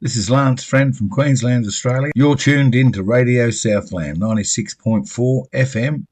This 0.02 0.16
is 0.16 0.28
Lance 0.28 0.62
Friend 0.62 0.94
from 0.94 1.08
Queensland, 1.08 1.64
Australia. 1.66 2.12
You're 2.14 2.36
tuned 2.36 2.74
in 2.74 2.92
to 2.92 3.02
Radio 3.02 3.50
Southland 3.50 4.18
96.4 4.18 5.48
FM. 5.54 6.04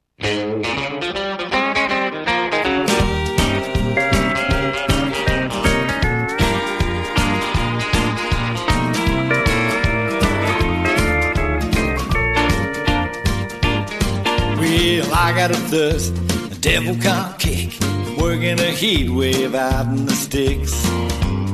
A 15.71 15.71
the 15.71 16.59
devil 16.63 16.97
can't 16.97 17.39
kick. 17.39 17.79
Working 18.19 18.59
a 18.59 18.71
heat 18.71 19.11
wave 19.11 19.55
out 19.55 19.85
in 19.87 20.07
the 20.07 20.13
sticks. 20.13 20.73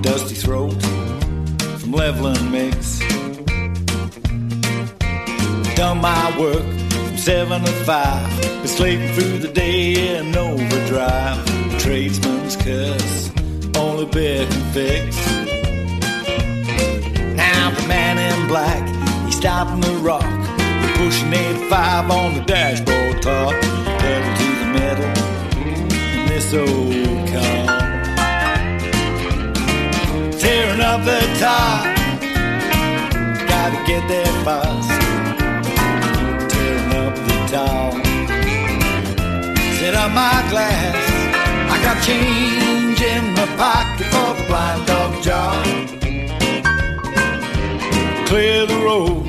Dusty 0.02 0.36
throat 0.36 0.80
from 1.80 1.90
leveling 1.90 2.52
mix. 2.52 3.00
Done 5.74 6.00
my 6.00 6.38
work 6.38 6.62
from 6.62 7.16
seven 7.16 7.64
to 7.64 7.72
five. 7.84 8.40
Been 8.40 8.68
slaving 8.68 9.12
through 9.14 9.38
the 9.38 9.48
day 9.48 10.16
in 10.16 10.36
overdrive. 10.36 11.44
Tradesman's 11.80 12.54
curse, 12.54 13.32
only 13.76 14.06
bear 14.06 14.46
can 14.46 14.72
fix. 14.72 15.16
Now 17.34 17.70
the 17.72 17.88
man 17.88 18.18
in 18.18 18.46
black, 18.46 19.26
he's 19.26 19.36
stopping 19.36 19.80
the 19.80 19.92
rock. 19.96 20.43
Pushing 20.94 21.32
85 21.32 22.10
on 22.10 22.34
the 22.34 22.40
dashboard 22.42 23.22
top. 23.22 23.52
Pedal 24.00 24.32
to 24.38 24.48
the 24.60 24.66
metal 24.76 25.10
in 25.66 26.26
this 26.28 26.52
old 26.54 27.28
car. 27.28 27.66
Tearing 30.38 30.80
up 30.80 31.04
the 31.04 31.20
top, 31.38 31.84
gotta 33.48 33.78
get 33.86 34.02
there 34.08 34.34
fast. 34.44 34.90
Tearing 36.52 36.92
up 37.02 37.14
the 37.28 37.38
top, 37.54 37.92
set 39.78 39.94
up 39.94 40.10
my 40.12 40.42
glass. 40.50 40.96
I 41.72 41.76
got 41.82 41.96
change 42.04 43.00
in 43.00 43.24
my 43.34 43.46
pocket 43.56 44.06
for 44.12 44.34
the 44.38 44.44
blind 44.48 44.86
dog 44.86 45.22
job. 45.22 45.64
Clear 48.26 48.66
the 48.66 48.78
road, 48.84 49.28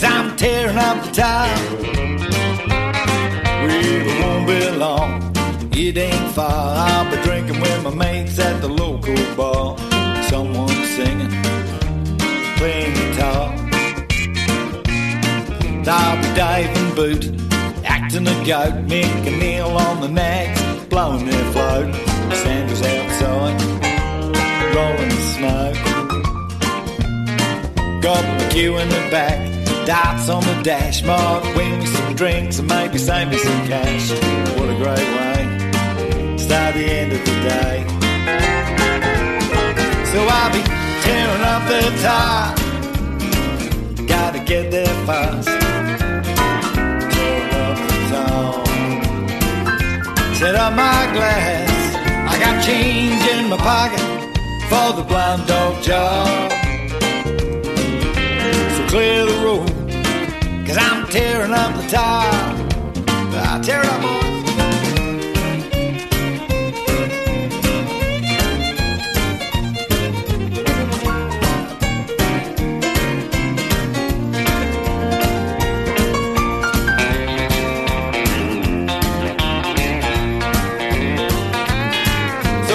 cause 0.00 0.12
I'm 0.12 0.36
tearing 0.36 0.76
up 0.76 1.04
the 1.04 1.10
top. 1.10 1.58
It 3.70 4.20
won't 4.20 4.46
be 4.46 4.70
long, 4.76 5.32
it 5.72 5.96
ain't 5.96 6.32
far. 6.32 6.76
I'll 6.76 7.10
be 7.10 7.20
drinking 7.22 7.60
with 7.60 7.82
my 7.82 7.94
mates 7.94 8.38
at 8.38 8.60
the 8.60 8.68
local 8.68 9.16
bar. 9.34 9.76
Someone 10.24 10.68
singing, 10.96 11.30
playing 12.56 12.94
guitar. 12.94 13.54
I'll 15.90 16.16
be 16.22 16.28
diving 16.36 16.94
boot, 16.94 17.24
acting 17.84 18.28
a 18.28 18.44
goat, 18.46 18.84
making 18.86 19.38
meal 19.38 19.68
on 19.68 20.00
the 20.00 20.08
nags, 20.08 20.60
blowing 20.86 21.26
their 21.26 21.52
float. 21.52 21.94
Sanders 22.34 22.82
outside, 22.82 23.60
rolling 24.74 25.08
the 25.08 25.22
smoke. 25.34 25.78
Got 28.02 28.22
my 28.24 28.48
queue 28.50 28.76
in 28.76 28.88
the 28.90 29.08
back, 29.10 29.57
dots 29.88 30.28
on 30.28 30.42
the 30.44 30.62
dash 30.62 31.02
mark. 31.02 31.42
Win 31.56 31.78
me 31.78 31.86
some 31.86 32.14
drinks 32.14 32.58
and 32.58 32.68
maybe 32.68 32.98
save 32.98 33.30
me 33.30 33.38
some 33.38 33.66
cash. 33.66 34.10
What 34.58 34.68
a 34.68 34.76
great 34.84 35.08
way, 35.16 35.38
to 36.36 36.38
start 36.38 36.74
the 36.74 36.84
end 36.84 37.12
of 37.12 37.24
the 37.24 37.36
day. 37.48 37.86
So 40.12 40.18
I'll 40.28 40.52
be 40.52 40.62
tearing 41.04 41.44
up 41.52 41.62
the 41.72 41.80
top. 42.04 42.58
Gotta 44.06 44.40
get 44.40 44.70
there 44.70 44.94
fast. 45.06 45.48
Tearing 47.14 47.54
up 47.64 47.78
the 47.88 47.98
top. 48.12 48.66
Set 50.36 50.54
up 50.54 50.72
my 50.74 51.00
glass. 51.14 51.96
I 52.30 52.38
got 52.38 52.62
change 52.62 53.22
in 53.32 53.48
my 53.48 53.56
pocket 53.56 54.04
for 54.68 54.92
the 54.98 55.04
blind 55.08 55.46
dog 55.46 55.82
job. 55.82 56.52
So 58.76 58.82
clear 58.88 59.24
the 59.24 59.38
road, 59.44 59.77
Cause 60.68 60.76
I'm 60.76 61.06
tearing 61.08 61.54
up 61.54 61.74
the 61.80 61.88
top. 61.88 62.54
I 63.08 63.58
tear 63.62 63.80
up 63.80 64.04
all 64.04 64.28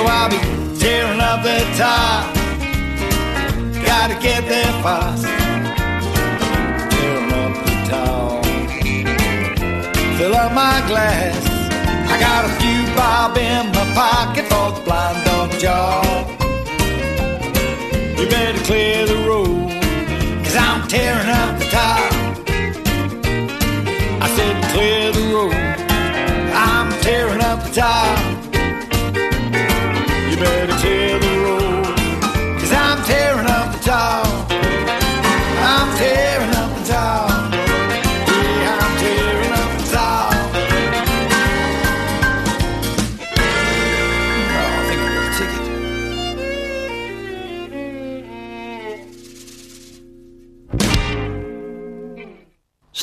I'll 0.05 0.29
be 0.29 0.37
tearing 0.79 1.19
up 1.19 1.43
the 1.43 1.59
top. 1.77 2.33
Gotta 3.85 4.19
get 4.19 4.47
there 4.47 4.63
fast. 4.81 5.32
Fill 10.43 10.51
my 10.51 10.83
glass. 10.87 11.37
I 12.11 12.19
got 12.19 12.43
a 12.43 12.49
few 12.59 12.95
bob 12.97 13.37
in 13.37 13.67
my 13.67 13.85
pocket 13.95 14.43
for 14.51 14.77
the 14.77 14.81
blind 14.83 15.23
dog 15.23 15.51
job. 15.51 16.27
You 18.19 18.27
better 18.27 18.59
clear 18.65 19.05
the 19.05 19.23
road, 19.25 19.71
cause 20.43 20.57
I'm 20.57 20.85
tearing 20.89 21.29
up 21.29 21.59
the 21.59 21.65
top. 21.71 22.13
I 24.21 24.27
said 24.35 24.61
clear 24.73 25.13
the 25.13 25.33
road, 25.33 25.53
I'm 26.53 26.91
tearing 27.01 27.39
up 27.39 27.63
the 27.63 27.73
top. 27.73 28.22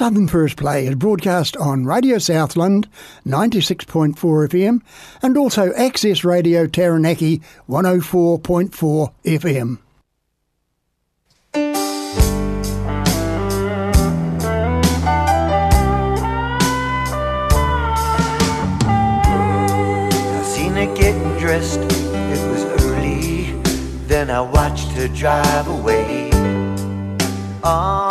Southern 0.01 0.29
First 0.29 0.57
Play 0.57 0.87
is 0.87 0.95
broadcast 0.95 1.59
on 1.59 1.85
Radio 1.85 2.17
Southland 2.17 2.89
96.4 3.27 4.15
FM 4.17 4.81
and 5.21 5.37
also 5.37 5.75
Access 5.75 6.25
Radio 6.25 6.67
Taranaki 6.67 7.43
104.4 7.69 9.13
FM. 9.27 9.79
I 20.33 20.43
seen 20.47 20.73
her 20.73 20.97
getting 20.97 21.39
dressed, 21.39 21.81
it 21.81 22.51
was 22.51 22.65
early. 22.87 23.53
Then 24.07 24.31
I 24.31 24.41
watched 24.41 24.93
her 24.93 25.09
drive 25.09 25.69
away. 25.69 26.31
Oh, 27.63 28.10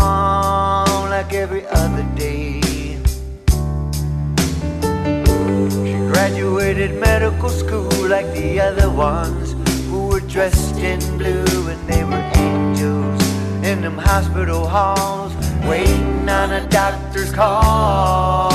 like 8.10 8.34
the 8.34 8.60
other 8.60 8.89
ones 8.89 9.53
who 9.88 10.07
were 10.07 10.20
dressed 10.22 10.78
in 10.78 10.99
blue 11.20 11.68
and 11.68 11.88
they 11.88 12.03
were 12.03 12.32
angels 12.38 13.22
in 13.64 13.82
them 13.82 13.99
hospital 13.99 14.68
halls 14.68 15.32
waiting 15.68 16.28
on 16.28 16.51
a 16.51 16.68
doctor's 16.70 17.32
call. 17.32 18.49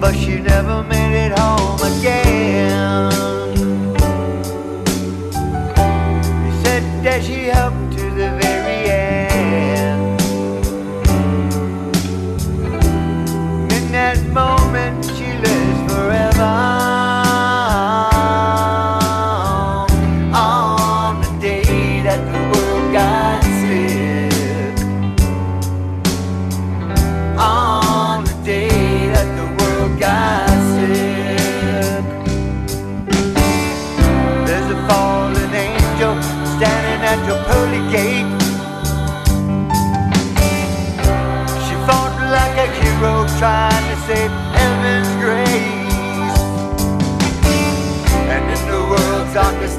But 0.00 0.14
she 0.14 0.38
never 0.38 0.84
made 0.84 1.26
it 1.26 1.36
home 1.36 1.80
again. 1.98 3.61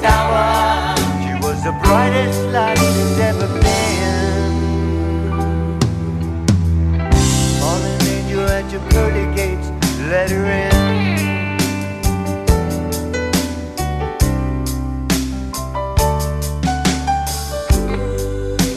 Hour, 0.04 0.96
she 1.22 1.32
was 1.46 1.62
the 1.64 1.72
brightest 1.82 2.40
light 2.52 2.76
there's 2.76 3.18
ever 3.30 3.48
been. 3.60 4.74
Fallen 7.60 8.02
angel 8.02 8.46
at 8.48 8.70
your 8.72 8.82
pearly 8.90 9.26
gates, 9.34 9.68
let 10.10 10.30
her 10.30 10.44
in. 10.44 10.74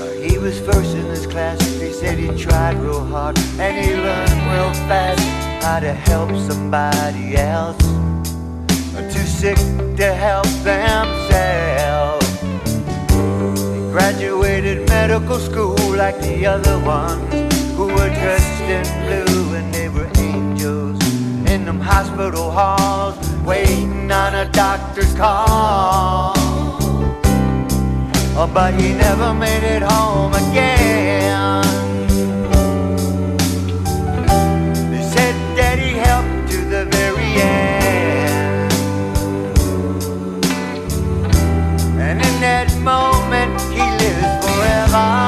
Uh, 0.01 0.11
He 0.21 0.37
was 0.37 0.59
first 0.59 0.95
in 0.95 1.05
his 1.05 1.27
class. 1.27 1.57
Said 1.97 2.19
he 2.19 2.27
tried 2.37 2.75
real 2.77 3.03
hard 3.03 3.35
and 3.59 3.75
he 3.83 3.95
learned 3.95 4.41
real 4.53 4.71
fast 4.87 5.19
how 5.65 5.79
to 5.79 5.91
help 5.91 6.29
somebody 6.47 7.35
else. 7.35 7.81
Uh, 8.97 9.01
Too 9.11 9.27
sick 9.27 9.57
to 9.97 10.11
help 10.11 10.47
themselves. 10.63 12.25
He 13.75 13.91
graduated 13.91 14.89
medical 14.89 15.37
school 15.37 15.77
like 15.95 16.19
the 16.19 16.47
other 16.47 16.79
ones 16.79 17.31
who 17.75 17.85
were 17.85 18.09
dressed 18.21 18.61
in 18.63 18.83
blue 19.05 19.55
and 19.55 19.71
they 19.71 19.87
were 19.87 20.09
angels 20.17 20.99
in 21.47 21.65
them 21.65 21.79
hospital 21.79 22.49
halls 22.49 23.15
waiting 23.43 24.11
on 24.11 24.33
a 24.33 24.51
doctor's 24.51 25.13
call. 25.13 26.33
Oh, 28.39 28.49
but 28.51 28.73
he 28.73 28.93
never 28.93 29.31
made 29.31 29.63
it 29.63 29.83
home 29.83 30.33
again. 30.33 31.66
That 42.57 42.75
moment, 42.79 43.61
he 43.69 43.77
lives 43.77 44.45
forever. 44.45 45.26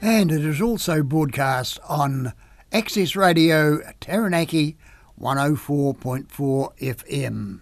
And 0.00 0.30
it 0.30 0.44
is 0.44 0.62
also 0.62 1.02
broadcast 1.02 1.80
on 1.88 2.32
Access 2.70 3.16
Radio 3.16 3.80
Taranaki 3.98 4.76
104.4 5.20 6.78
FM. 6.78 7.60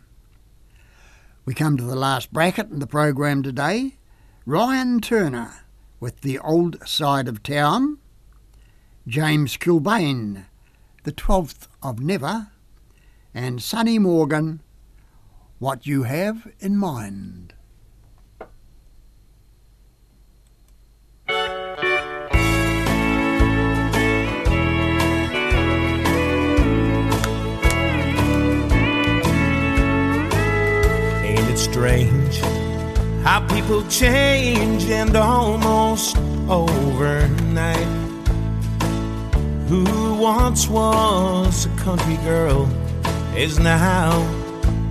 We 1.45 1.55
come 1.55 1.77
to 1.77 1.85
the 1.85 1.95
last 1.95 2.33
bracket 2.33 2.71
in 2.71 2.81
the 2.81 2.87
program 2.87 3.43
today. 3.43 3.97
Ryan 4.45 5.01
Turner 5.01 5.65
with 6.01 6.23
The 6.23 6.39
Old 6.41 6.87
Side 6.87 7.29
of 7.29 7.43
Town, 7.43 7.99
James 9.07 9.57
Kilbane, 9.57 10.47
The 11.05 11.13
Twelfth 11.13 11.69
of 11.81 12.01
Never, 12.01 12.49
and 13.33 13.63
Sonny 13.63 13.99
Morgan, 13.99 14.61
What 15.61 15.87
You 15.87 16.03
Have 16.03 16.53
in 16.59 16.77
Mind. 16.77 17.54
Strange 31.57 32.41
how 33.25 33.41
people 33.49 33.83
change 33.89 34.85
and 34.91 35.17
almost 35.17 36.15
overnight? 36.47 37.89
Who 39.69 40.15
once 40.15 40.69
was 40.69 41.65
a 41.65 41.71
country 41.79 42.19
girl 42.19 42.69
is 43.35 43.59
now 43.59 44.11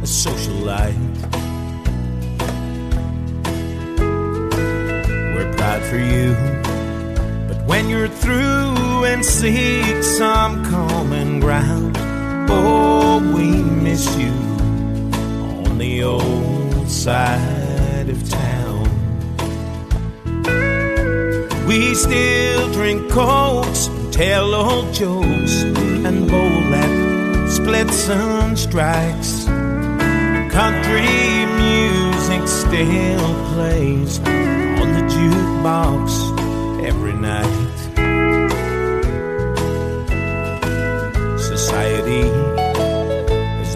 a 0.02 0.08
socialite. 0.08 0.98
We're 5.36 5.54
proud 5.54 5.84
for 5.84 6.00
you, 6.00 6.34
but 7.48 7.64
when 7.68 7.88
you're 7.88 8.08
through 8.08 9.06
and 9.06 9.24
seek 9.24 10.02
some 10.02 10.66
common 10.66 11.40
ground, 11.40 11.98
oh, 12.50 13.22
we 13.36 13.52
miss 13.62 14.18
you 14.18 14.53
on 15.74 15.80
the 15.80 16.04
old 16.04 16.88
side 16.88 18.08
of 18.08 18.30
town. 18.30 18.84
We 21.66 21.96
still 21.96 22.72
drink 22.72 23.10
cokes, 23.10 23.90
tell 24.12 24.54
old 24.54 24.94
jokes, 24.94 25.64
and 26.08 26.30
bowl 26.30 26.76
at 26.76 27.50
splits 27.50 28.08
and 28.08 28.60
strikes. 28.60 29.46
Country 30.54 31.10
music 31.66 32.48
still 32.48 33.28
plays 33.54 34.20
on 34.20 34.88
the 34.98 35.04
jukebox 35.16 36.08
every 36.86 37.14
night. 37.14 37.80
Society 41.40 42.43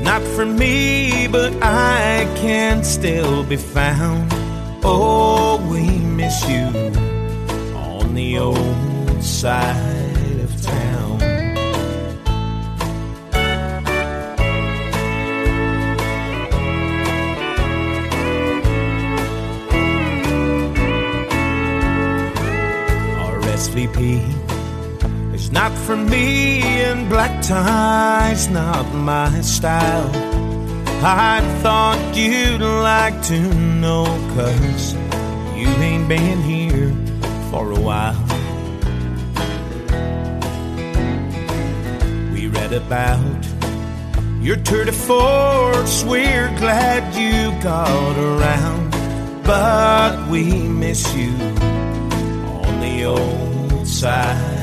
not 0.07 0.21
for 0.21 0.45
me, 0.45 1.27
but 1.27 1.51
I 1.61 2.31
can 2.37 2.81
still 2.81 3.43
be 3.43 3.57
found. 3.57 4.31
Oh, 4.81 5.57
we 5.69 5.83
miss 5.99 6.47
you 6.47 6.67
on 7.75 8.13
the 8.13 8.37
old 8.37 9.21
side 9.21 10.39
of 10.45 10.61
town. 10.61 11.19
RSVP 23.41 24.46
is 25.47 25.51
not 25.53 25.71
for 25.85 25.95
me, 25.95 26.61
and 26.61 27.09
black 27.09 27.41
tie's 27.41 28.49
not 28.49 28.85
my 28.93 29.41
style. 29.41 30.11
I 31.03 31.41
thought 31.61 32.15
you'd 32.15 32.61
like 32.61 33.21
to 33.23 33.39
know, 33.81 34.05
cause 34.35 34.93
you 35.55 35.69
ain't 35.89 36.07
been 36.09 36.41
here 36.41 36.91
for 37.49 37.71
a 37.71 37.79
while. 37.79 38.23
We 42.33 42.47
read 42.47 42.73
about 42.73 43.41
your 44.41 44.57
tour 44.57 44.85
de 44.85 44.91
force, 44.91 46.03
we're 46.03 46.49
glad 46.57 47.03
you 47.15 47.51
got 47.61 48.17
around, 48.17 48.91
but 49.43 50.29
we 50.29 50.43
miss 50.83 51.01
you 51.15 51.31
on 52.63 52.79
the 52.81 53.05
old 53.05 53.87
side 53.87 54.56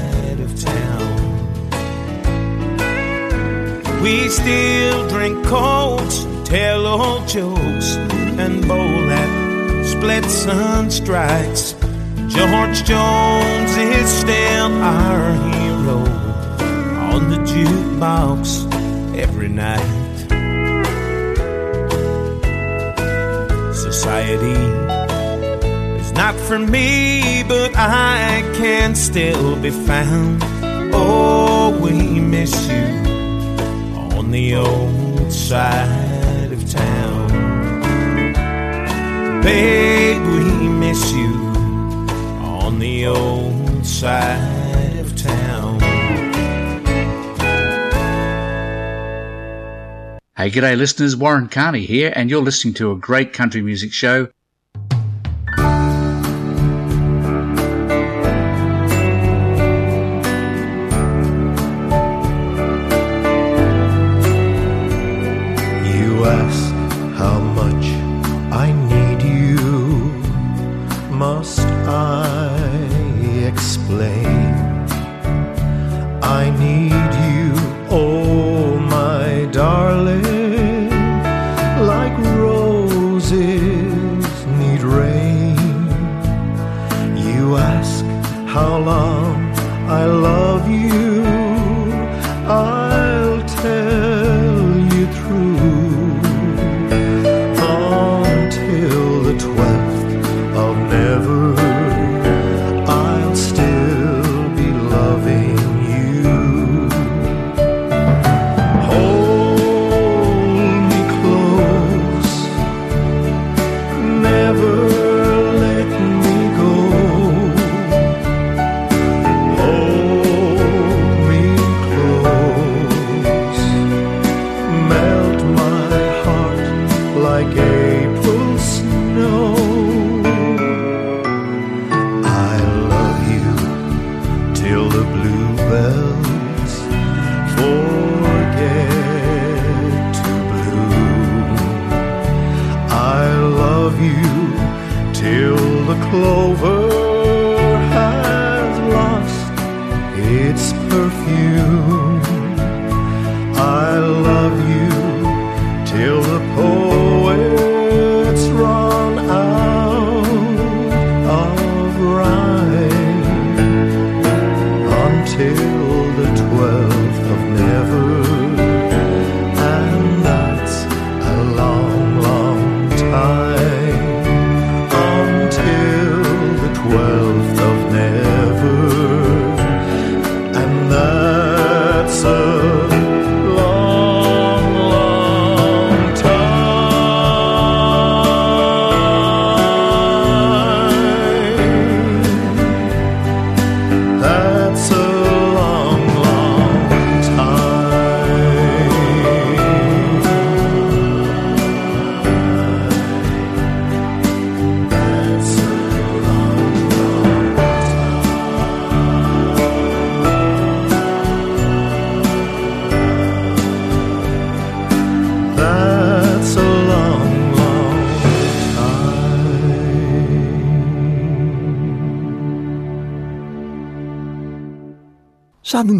We 4.04 4.28
still 4.28 5.08
drink 5.08 5.46
cokes, 5.46 6.26
tell 6.44 6.86
old 6.86 7.26
jokes, 7.26 7.96
and 8.36 8.68
bowl 8.68 9.10
at 9.10 9.86
splits 9.86 10.46
and 10.46 10.92
strikes. 10.92 11.72
George 12.28 12.84
Jones 12.84 13.74
is 13.78 14.12
still 14.12 14.72
our 14.82 15.32
hero 15.54 16.00
on 17.14 17.30
the 17.30 17.38
jukebox 17.48 18.70
every 19.16 19.48
night. 19.48 19.80
Society 23.72 24.60
is 25.98 26.12
not 26.12 26.34
for 26.34 26.58
me, 26.58 27.42
but 27.48 27.74
I 27.74 28.42
can 28.56 28.94
still 28.94 29.56
be 29.62 29.70
found. 29.70 30.42
Oh, 30.92 31.78
we 31.80 32.20
miss 32.20 32.68
you 32.68 33.03
the 34.34 34.56
old 34.56 35.32
side 35.32 36.50
of 36.50 36.68
town. 36.68 37.30
Babe, 39.42 40.20
we 40.22 40.68
miss 40.70 41.12
you 41.12 41.32
on 42.42 42.80
the 42.80 43.06
old 43.06 43.86
side 43.86 44.98
of 44.98 45.14
town. 45.14 45.78
Hey, 50.36 50.50
g'day 50.50 50.76
listeners, 50.76 51.14
Warren 51.14 51.46
Carney 51.46 51.86
here, 51.86 52.12
and 52.16 52.28
you're 52.28 52.42
listening 52.42 52.74
to 52.74 52.90
a 52.90 52.96
great 52.96 53.32
country 53.32 53.62
music 53.62 53.92
show 53.92 54.30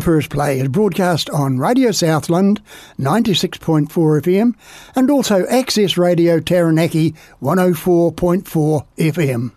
First 0.05 0.29
Play 0.29 0.61
is 0.61 0.69
broadcast 0.69 1.31
on 1.31 1.57
Radio 1.57 1.91
Southland 1.91 2.61
96.4 3.01 3.89
FM 3.89 4.55
and 4.95 5.11
also 5.11 5.47
Access 5.47 5.97
Radio 5.97 6.41
Taranaki 6.41 7.15
104.4 7.41 8.85
FM. 8.99 9.53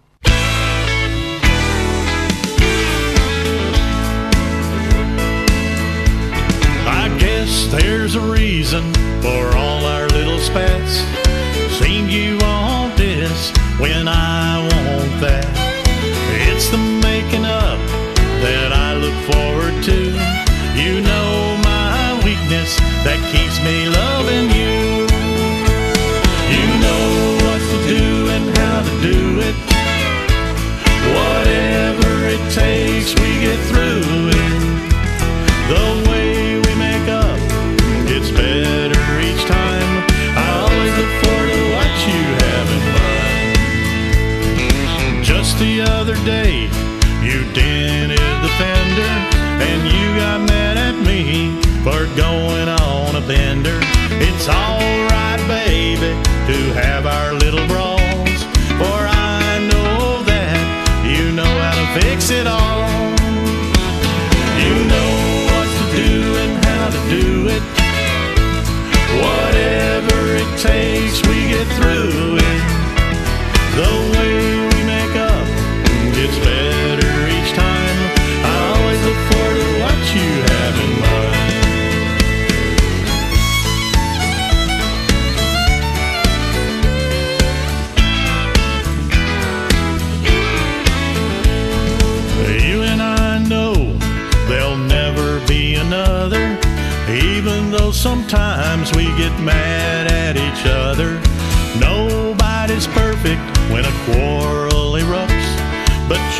I 6.87 7.17
guess 7.19 7.67
there's 7.67 8.15
a 8.15 8.21
reason 8.21 8.93
for 9.21 9.57
all 9.57 9.83
our 9.83 10.07
little 10.07 10.39
spats. 10.39 11.03
Seem 11.77 12.07
you 12.07 12.37
want 12.37 12.95
this 12.95 13.51
when 13.79 14.07
I 14.07 14.61
want 14.61 14.86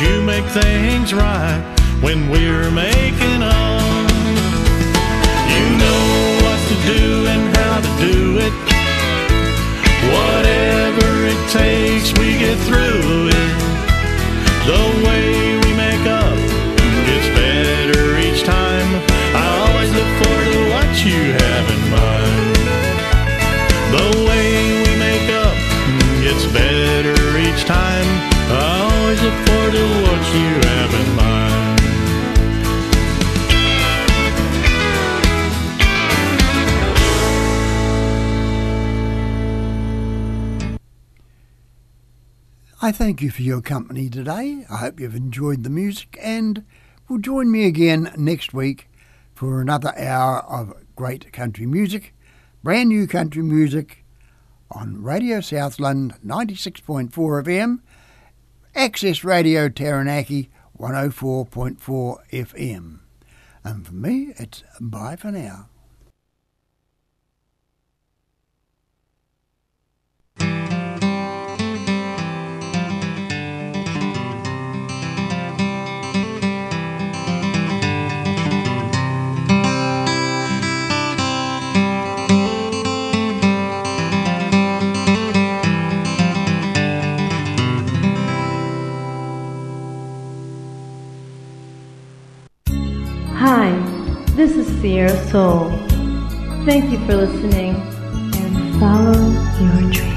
You 0.00 0.22
make 0.22 0.44
things 0.44 1.12
right 1.12 1.60
when 2.00 2.30
we're 2.30 2.70
making 2.70 3.42
up. 3.42 4.10
You 5.50 5.64
know 5.82 6.38
what 6.44 6.60
to 6.68 6.76
do 6.86 7.26
and 7.26 7.56
how 7.56 7.80
to 7.80 7.92
do 8.06 8.38
it. 8.38 8.52
Whatever 10.14 11.08
it 11.26 11.50
takes, 11.50 12.16
we 12.16 12.38
get 12.38 12.58
through 12.68 13.28
it. 13.28 13.50
The 14.66 14.82
way 15.04 15.37
I 42.88 42.92
thank 42.92 43.20
you 43.20 43.30
for 43.30 43.42
your 43.42 43.60
company 43.60 44.08
today. 44.08 44.64
I 44.70 44.76
hope 44.78 44.98
you've 44.98 45.14
enjoyed 45.14 45.62
the 45.62 45.68
music 45.68 46.18
and 46.22 46.64
will 47.06 47.18
join 47.18 47.50
me 47.50 47.66
again 47.66 48.10
next 48.16 48.54
week 48.54 48.88
for 49.34 49.60
another 49.60 49.92
hour 49.98 50.38
of 50.38 50.72
great 50.96 51.30
country 51.30 51.66
music, 51.66 52.14
brand 52.62 52.88
new 52.88 53.06
country 53.06 53.42
music 53.42 54.06
on 54.70 55.02
Radio 55.02 55.42
Southland 55.42 56.14
96.4 56.24 57.10
FM, 57.10 57.80
Access 58.74 59.22
Radio 59.22 59.68
Taranaki 59.68 60.48
104.4 60.80 62.16
FM. 62.32 63.00
And 63.64 63.86
for 63.86 63.92
me, 63.92 64.32
it's 64.38 64.64
bye 64.80 65.16
for 65.16 65.30
now. 65.30 65.67
This 94.38 94.56
is 94.56 94.66
Sierra 94.80 95.14
Soul. 95.30 95.68
Thank 96.64 96.92
you 96.92 96.98
for 97.06 97.16
listening 97.16 97.74
and 97.74 98.78
follow 98.78 99.18
your 99.58 99.90
dreams. 99.90 100.14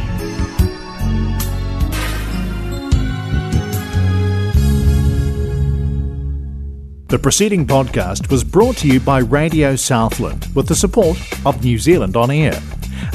The 7.08 7.18
preceding 7.18 7.66
podcast 7.66 8.30
was 8.30 8.44
brought 8.44 8.78
to 8.78 8.88
you 8.88 9.00
by 9.00 9.22
Radio 9.22 9.76
Southland 9.76 10.46
with 10.54 10.68
the 10.68 10.76
support 10.76 11.18
of 11.44 11.64
New 11.64 11.80
Zealand 11.80 12.16
On 12.16 12.30
Air. 12.30 12.62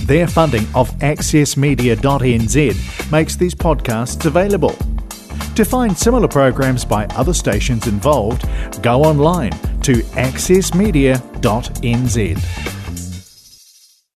Their 0.02 0.26
funding 0.26 0.66
of 0.74 0.90
accessmedia.nz 0.98 3.12
makes 3.12 3.36
these 3.36 3.54
podcasts 3.54 4.26
available. 4.26 4.74
To 5.54 5.64
find 5.64 5.96
similar 5.96 6.26
programs 6.26 6.84
by 6.84 7.06
other 7.10 7.32
stations 7.32 7.86
involved, 7.86 8.44
go 8.82 9.04
online 9.04 9.52
to 9.86 9.94
accessmedia.nz. 10.16 12.75